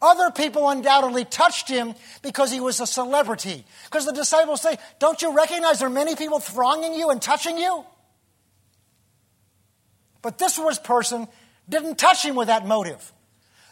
[0.00, 3.64] Other people undoubtedly touched him because he was a celebrity.
[3.84, 7.58] Because the disciples say, Don't you recognize there are many people thronging you and touching
[7.58, 7.84] you?
[10.22, 11.26] But this was person
[11.68, 13.12] didn't touch him with that motive.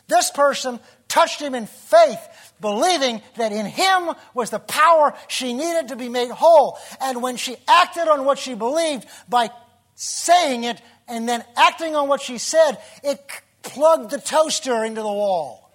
[0.09, 2.20] This person touched him in faith,
[2.61, 6.79] believing that in him was the power she needed to be made whole.
[7.01, 9.51] And when she acted on what she believed by
[9.95, 13.20] saying it and then acting on what she said, it
[13.62, 15.65] plugged the toaster into the wall.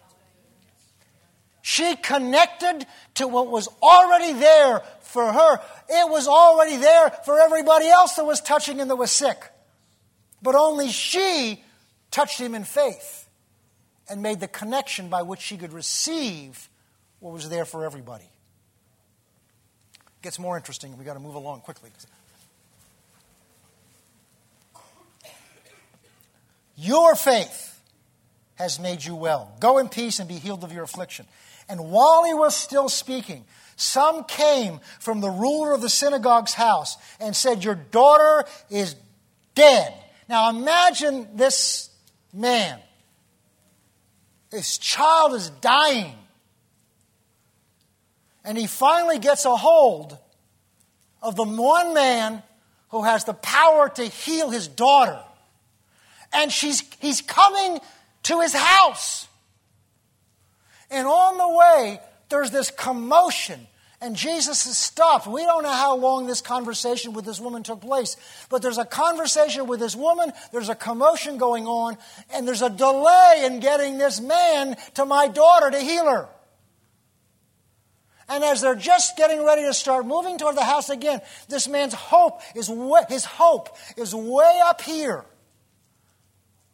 [1.61, 2.85] She connected
[3.15, 5.59] to what was already there for her.
[5.89, 9.37] It was already there for everybody else that was touching and that was sick.
[10.41, 11.63] But only she
[12.09, 13.27] touched him in faith
[14.09, 16.67] and made the connection by which she could receive
[17.19, 18.25] what was there for everybody.
[19.95, 20.97] It gets more interesting.
[20.97, 21.91] We've got to move along quickly.
[26.75, 27.79] Your faith
[28.55, 29.55] has made you well.
[29.59, 31.27] Go in peace and be healed of your affliction.
[31.71, 33.45] And while he was still speaking,
[33.77, 38.97] some came from the ruler of the synagogue's house and said, Your daughter is
[39.55, 39.93] dead.
[40.27, 41.89] Now imagine this
[42.33, 42.77] man.
[44.51, 46.13] His child is dying.
[48.43, 50.17] And he finally gets a hold
[51.21, 52.43] of the one man
[52.89, 55.21] who has the power to heal his daughter.
[56.33, 57.79] And she's, he's coming
[58.23, 59.29] to his house.
[60.91, 63.67] And on the way, there's this commotion.
[64.01, 65.27] And Jesus is stopped.
[65.27, 68.17] We don't know how long this conversation with this woman took place,
[68.49, 71.97] but there's a conversation with this woman, there's a commotion going on,
[72.33, 76.27] and there's a delay in getting this man to my daughter to heal her.
[78.27, 81.93] And as they're just getting ready to start moving toward the house again, this man's
[81.93, 85.25] hope is way, his hope is way up here.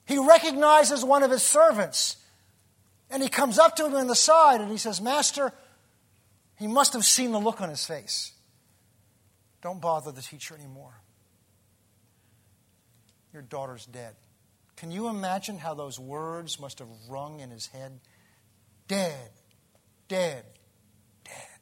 [0.05, 2.15] He recognizes one of his servants
[3.09, 5.53] and he comes up to him on the side and he says, Master,
[6.57, 8.33] he must have seen the look on his face.
[9.61, 11.01] Don't bother the teacher anymore.
[13.33, 14.15] Your daughter's dead.
[14.75, 17.99] Can you imagine how those words must have rung in his head?
[18.87, 19.29] Dead,
[20.07, 20.45] dead,
[21.23, 21.59] dead.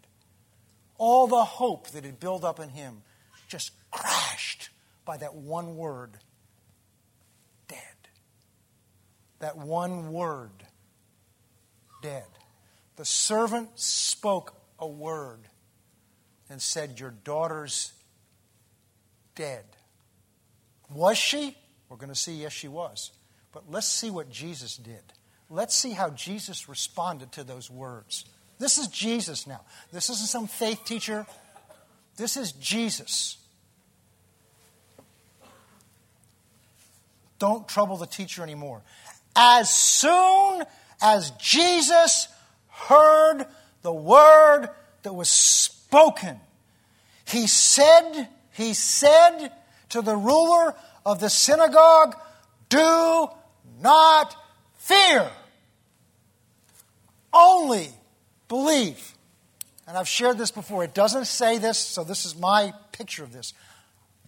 [0.97, 3.01] All the hope that had built up in him
[3.47, 4.69] just crashed
[5.05, 6.17] by that one word
[7.67, 7.79] dead.
[9.39, 10.64] That one word
[12.05, 12.25] dead.
[12.97, 15.39] The servant spoke a word
[16.51, 17.93] and said, Your daughter's
[19.33, 19.65] dead.
[20.93, 21.57] Was she?
[21.89, 23.11] We're going to see, yes, she was.
[23.51, 25.01] But let's see what Jesus did.
[25.49, 28.25] Let's see how Jesus responded to those words.
[28.59, 29.61] This is Jesus now.
[29.91, 31.25] This isn't some faith teacher.
[32.17, 33.37] This is Jesus.
[37.39, 38.83] Don't trouble the teacher anymore.
[39.35, 40.63] As soon
[41.05, 42.27] as Jesus
[42.67, 43.45] heard
[43.83, 44.69] the word
[45.03, 46.39] that was spoken,
[47.25, 49.51] He said, he said
[49.89, 50.73] to the ruler
[51.05, 52.15] of the synagogue,
[52.69, 53.27] Do
[53.81, 54.35] not
[54.77, 55.29] fear.
[57.31, 57.89] Only
[58.47, 59.13] believe.
[59.87, 60.83] And I've shared this before.
[60.83, 63.53] It doesn't say this, so this is my picture of this.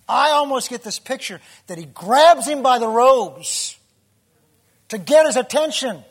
[0.07, 3.77] I almost get this picture that he grabs him by the robes
[4.89, 6.03] to get his attention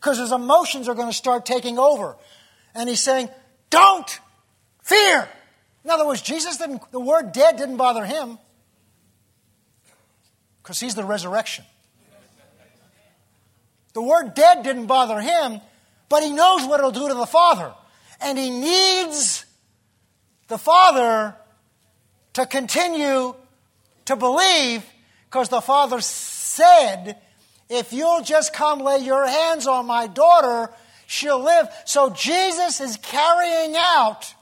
[0.00, 2.16] because his emotions are going to start taking over.
[2.74, 3.28] And he's saying,
[3.68, 4.18] Don't
[4.82, 5.28] fear.
[5.84, 8.38] In other words, Jesus didn't, the word dead didn't bother him
[10.62, 11.64] because he's the resurrection.
[13.92, 15.60] The word dead didn't bother him,
[16.08, 17.72] but he knows what it'll do to the Father.
[18.20, 19.44] And he needs
[20.48, 21.34] the Father
[22.34, 23.34] to continue
[24.04, 24.84] to believe
[25.24, 27.16] because the Father said,
[27.70, 30.74] If you'll just come lay your hands on my daughter,
[31.06, 31.68] she'll live.
[31.86, 34.34] So Jesus is carrying out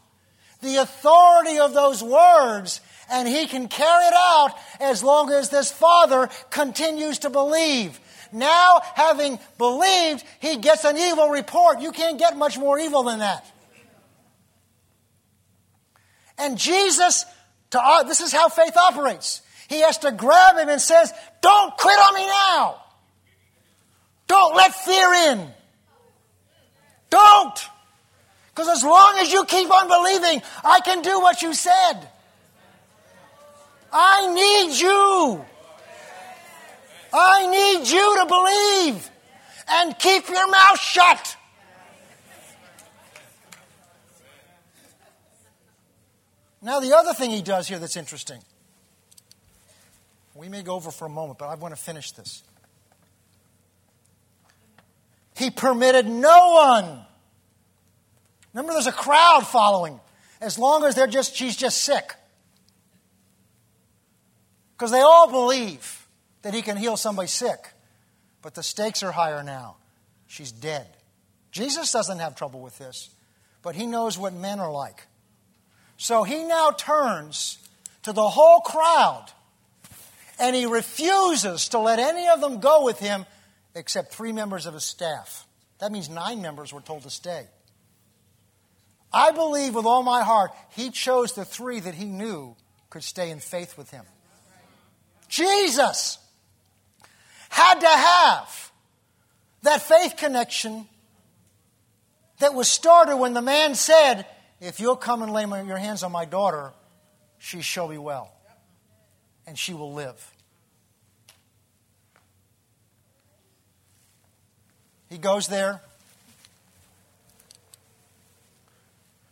[0.62, 5.70] the authority of those words, and he can carry it out as long as this
[5.70, 8.00] Father continues to believe.
[8.32, 11.80] Now, having believed, he gets an evil report.
[11.80, 13.44] You can't get much more evil than that.
[16.38, 17.26] And Jesus,
[17.70, 19.42] to, uh, this is how faith operates.
[19.68, 21.12] He has to grab him and says,
[21.42, 22.84] Don't quit on me now.
[24.28, 25.48] Don't let fear in.
[27.10, 27.68] Don't.
[28.50, 32.08] Because as long as you keep on believing, I can do what you said.
[33.92, 35.44] I need you.
[37.12, 39.10] I need you to believe
[39.68, 41.36] and keep your mouth shut.
[46.60, 48.40] Now, the other thing he does here that's interesting.
[50.34, 52.42] We may go over for a moment, but I want to finish this.
[55.38, 57.04] He permitted no one.
[58.52, 60.00] Remember, there's a crowd following,
[60.40, 62.14] as long as they're just, she's just sick.
[64.76, 66.08] Because they all believe
[66.42, 67.68] that he can heal somebody sick.
[68.42, 69.76] But the stakes are higher now.
[70.26, 70.88] She's dead.
[71.52, 73.10] Jesus doesn't have trouble with this,
[73.62, 75.06] but he knows what men are like.
[75.96, 77.58] So he now turns
[78.02, 79.26] to the whole crowd
[80.38, 83.24] and he refuses to let any of them go with him
[83.74, 85.46] except three members of his staff.
[85.78, 87.46] That means nine members were told to stay.
[89.12, 92.56] I believe with all my heart he chose the three that he knew
[92.90, 94.04] could stay in faith with him.
[95.28, 96.18] Jesus
[97.48, 98.72] had to have
[99.62, 100.86] that faith connection
[102.38, 104.26] that was started when the man said,
[104.60, 106.72] If you'll come and lay your hands on my daughter,
[107.38, 108.32] she shall be well,
[109.46, 110.32] and she will live.
[115.08, 115.80] He goes there.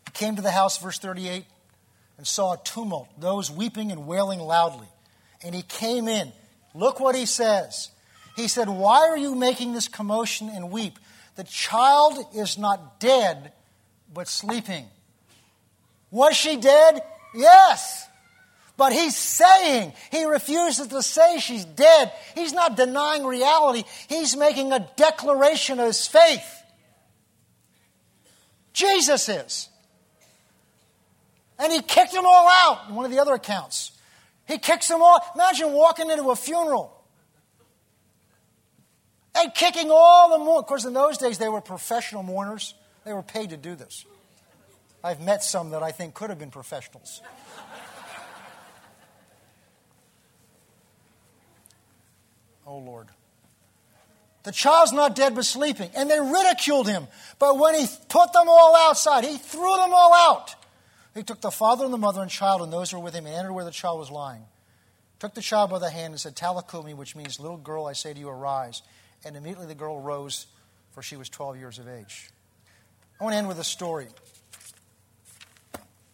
[0.06, 1.44] He came to the house, verse 38,
[2.16, 4.88] and saw a tumult, those weeping and wailing loudly.
[5.44, 6.32] And he came in.
[6.74, 7.90] Look what he says.
[8.36, 10.98] He said, Why are you making this commotion and weep?
[11.36, 13.52] The child is not dead,
[14.12, 14.86] but sleeping.
[16.10, 17.02] Was she dead?
[17.34, 18.08] Yes.
[18.76, 22.12] But he's saying, he refuses to say she's dead.
[22.34, 26.44] He's not denying reality, he's making a declaration of his faith.
[28.72, 29.68] Jesus is.
[31.58, 33.92] And he kicked them all out in one of the other accounts.
[34.46, 35.18] He kicks them all.
[35.34, 36.92] Imagine walking into a funeral
[39.34, 40.60] and kicking all the mourners.
[40.60, 42.74] Of course, in those days, they were professional mourners.
[43.04, 44.04] They were paid to do this.
[45.02, 47.22] I've met some that I think could have been professionals.
[52.66, 53.08] Oh, Lord.
[54.46, 55.90] The child's not dead but sleeping.
[55.96, 57.08] And they ridiculed him.
[57.38, 60.54] But when he put them all outside, he threw them all out.
[61.16, 63.26] He took the father and the mother and child and those who were with him
[63.26, 64.44] and entered where the child was lying.
[65.18, 67.94] Took the child by the hand and said, Talitha cumi, which means, Little girl, I
[67.94, 68.82] say to you, arise.
[69.24, 70.46] And immediately the girl rose,
[70.92, 72.30] for she was 12 years of age.
[73.20, 74.08] I want to end with a story.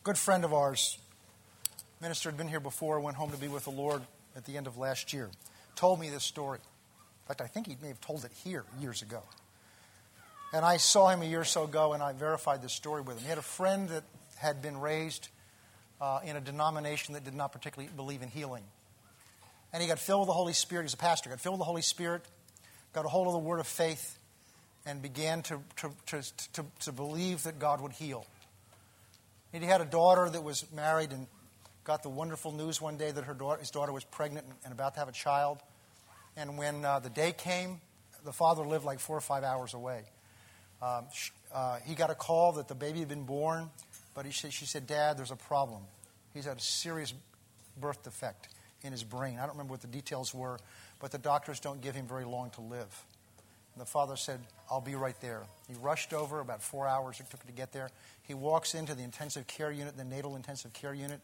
[0.04, 0.98] Good friend of ours,
[2.00, 4.02] minister, had been here before, went home to be with the Lord
[4.36, 5.28] at the end of last year.
[5.76, 6.58] Told me this story.
[6.58, 9.22] In fact, I think he may have told it here years ago.
[10.52, 13.16] And I saw him a year or so ago, and I verified this story with
[13.16, 13.22] him.
[13.22, 14.04] He had a friend that
[14.36, 15.28] had been raised
[16.00, 18.64] uh, in a denomination that did not particularly believe in healing.
[19.72, 20.82] And he got filled with the Holy Spirit.
[20.82, 21.30] He's a pastor.
[21.30, 22.22] Got filled with the Holy Spirit
[22.92, 24.18] got a hold of the word of faith
[24.84, 28.26] and began to, to, to, to, to believe that God would heal.
[29.52, 31.26] And he had a daughter that was married and
[31.84, 34.94] got the wonderful news one day that her daughter, his daughter was pregnant and about
[34.94, 35.58] to have a child.
[36.36, 37.80] And when uh, the day came,
[38.24, 40.02] the father lived like four or five hours away.
[40.80, 41.06] Um,
[41.52, 43.70] uh, he got a call that the baby had been born,
[44.14, 45.82] but he, she said, Dad, there's a problem.
[46.34, 47.12] He's had a serious
[47.80, 48.48] birth defect
[48.82, 49.38] in his brain.
[49.38, 50.58] I don't remember what the details were,
[51.00, 53.04] but the doctors don't give him very long to live.
[53.74, 55.42] And the father said, I'll be right there.
[55.68, 57.90] He rushed over, about four hours it took to get there.
[58.22, 61.20] He walks into the intensive care unit, the natal intensive care unit.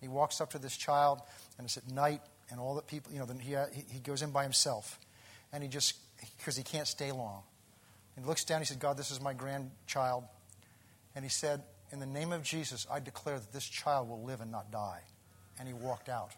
[0.00, 1.20] He walks up to this child,
[1.58, 4.22] and it's at night, and all the people, you know, then he, uh, he goes
[4.22, 4.98] in by himself.
[5.52, 5.96] And he just,
[6.38, 7.42] because he can't stay long.
[8.16, 10.24] And he looks down, he said, God, this is my grandchild.
[11.14, 14.40] And he said, In the name of Jesus, I declare that this child will live
[14.40, 15.00] and not die.
[15.58, 16.30] And he walked out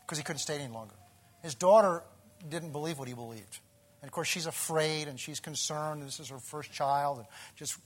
[0.00, 0.94] because he couldn't stay any longer.
[1.42, 2.02] His daughter
[2.48, 3.58] didn't believe what he believed.
[4.00, 6.02] And of course, she's afraid and she's concerned.
[6.02, 7.78] This is her first child, and just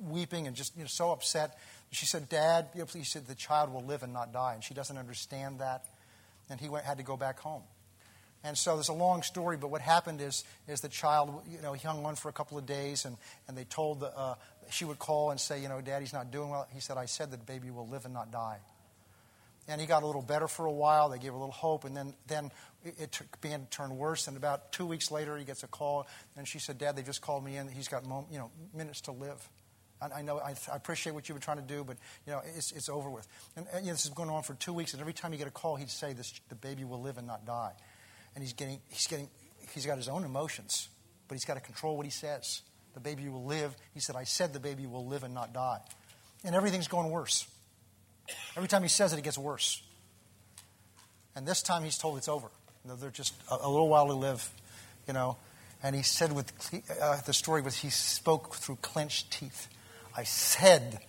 [0.00, 1.58] weeping and just you know, so upset.
[1.94, 4.54] She said, Dad, you know, please, said, the child will live and not die.
[4.54, 5.84] And she doesn't understand that.
[6.50, 7.62] And he went, had to go back home.
[8.42, 11.72] And so there's a long story, but what happened is, is the child, you know,
[11.72, 13.16] he hung on for a couple of days, and,
[13.48, 14.34] and they told, the, uh,
[14.70, 16.68] she would call and say, you know, Daddy's not doing well.
[16.70, 18.58] He said, I said that baby will live and not die.
[19.66, 21.08] And he got a little better for a while.
[21.08, 22.50] They gave a little hope, and then, then
[22.84, 24.28] it took, began to turn worse.
[24.28, 27.22] And about two weeks later, he gets a call, and she said, Dad, they just
[27.22, 27.68] called me in.
[27.68, 29.48] He's got you know, minutes to live.
[30.12, 31.96] I, I know I, I, appreciate what you were trying to do, but
[32.26, 33.26] you know, it's, it's over with.
[33.56, 35.38] And, and you know, this is going on for two weeks, and every time you
[35.38, 37.72] get a call, he'd say, this, the baby will live and not die
[38.34, 39.28] and he's getting, he's getting,
[39.72, 40.88] he's got his own emotions,
[41.28, 42.62] but he's got to control what he says.
[42.94, 43.74] The baby will live.
[43.92, 45.80] He said, I said the baby will live and not die.
[46.44, 47.46] And everything's going worse.
[48.56, 49.82] Every time he says it, it gets worse.
[51.34, 52.48] And this time he's told it's over.
[52.84, 54.48] You know, they're just a, a, little while to live,
[55.08, 55.36] you know.
[55.82, 56.52] And he said with
[57.00, 59.68] uh, the story was he spoke through clenched teeth.
[60.16, 61.00] I said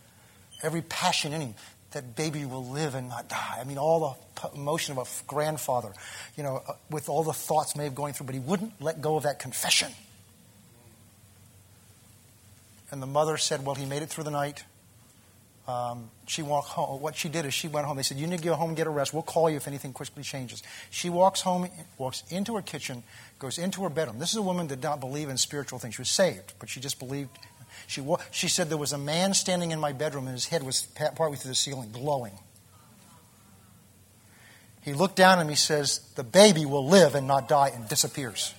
[0.64, 1.56] every passion in him
[1.92, 3.58] that baby will live and not die.
[3.60, 5.94] I mean, all the emotion of a grandfather,
[6.36, 9.02] you know, uh, with all the thoughts may have going through, but he wouldn't let
[9.02, 9.92] go of that confession.
[12.92, 14.64] And the mother said, Well, he made it through the night.
[15.68, 17.02] Um, she walked home.
[17.02, 17.98] What she did is she went home.
[17.98, 19.14] They said, You need to go home and get a rest.
[19.14, 20.62] We'll call you if anything quickly changes.
[20.92, 23.04] She walks home, walks into her kitchen,
[23.40, 24.20] goes into her bedroom.
[24.20, 25.96] This is a woman that did not believe in spiritual things.
[25.96, 27.32] She was saved, but she just believed
[27.88, 30.82] she, she said there was a man standing in my bedroom and his head was
[30.82, 32.38] partway through the ceiling, glowing.
[34.86, 38.54] He looked down and he says, The baby will live and not die, and disappears.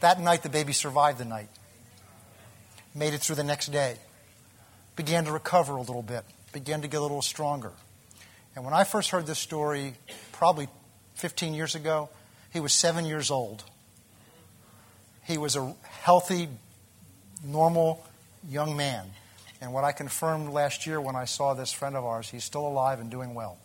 [0.00, 1.48] That night, the baby survived the night,
[2.94, 3.96] made it through the next day,
[4.96, 7.72] began to recover a little bit, began to get a little stronger.
[8.54, 9.94] And when I first heard this story,
[10.32, 10.68] probably
[11.14, 12.10] 15 years ago,
[12.52, 13.64] he was seven years old.
[15.30, 15.72] He was a
[16.02, 16.48] healthy,
[17.44, 18.04] normal
[18.48, 19.06] young man.
[19.60, 22.66] And what I confirmed last year when I saw this friend of ours, he's still
[22.66, 23.56] alive and doing well.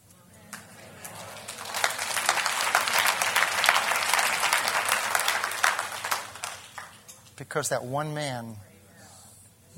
[7.36, 8.58] Because that one man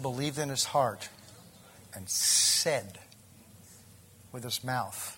[0.01, 1.07] believed in his heart
[1.93, 2.99] and said
[4.33, 5.16] with his mouth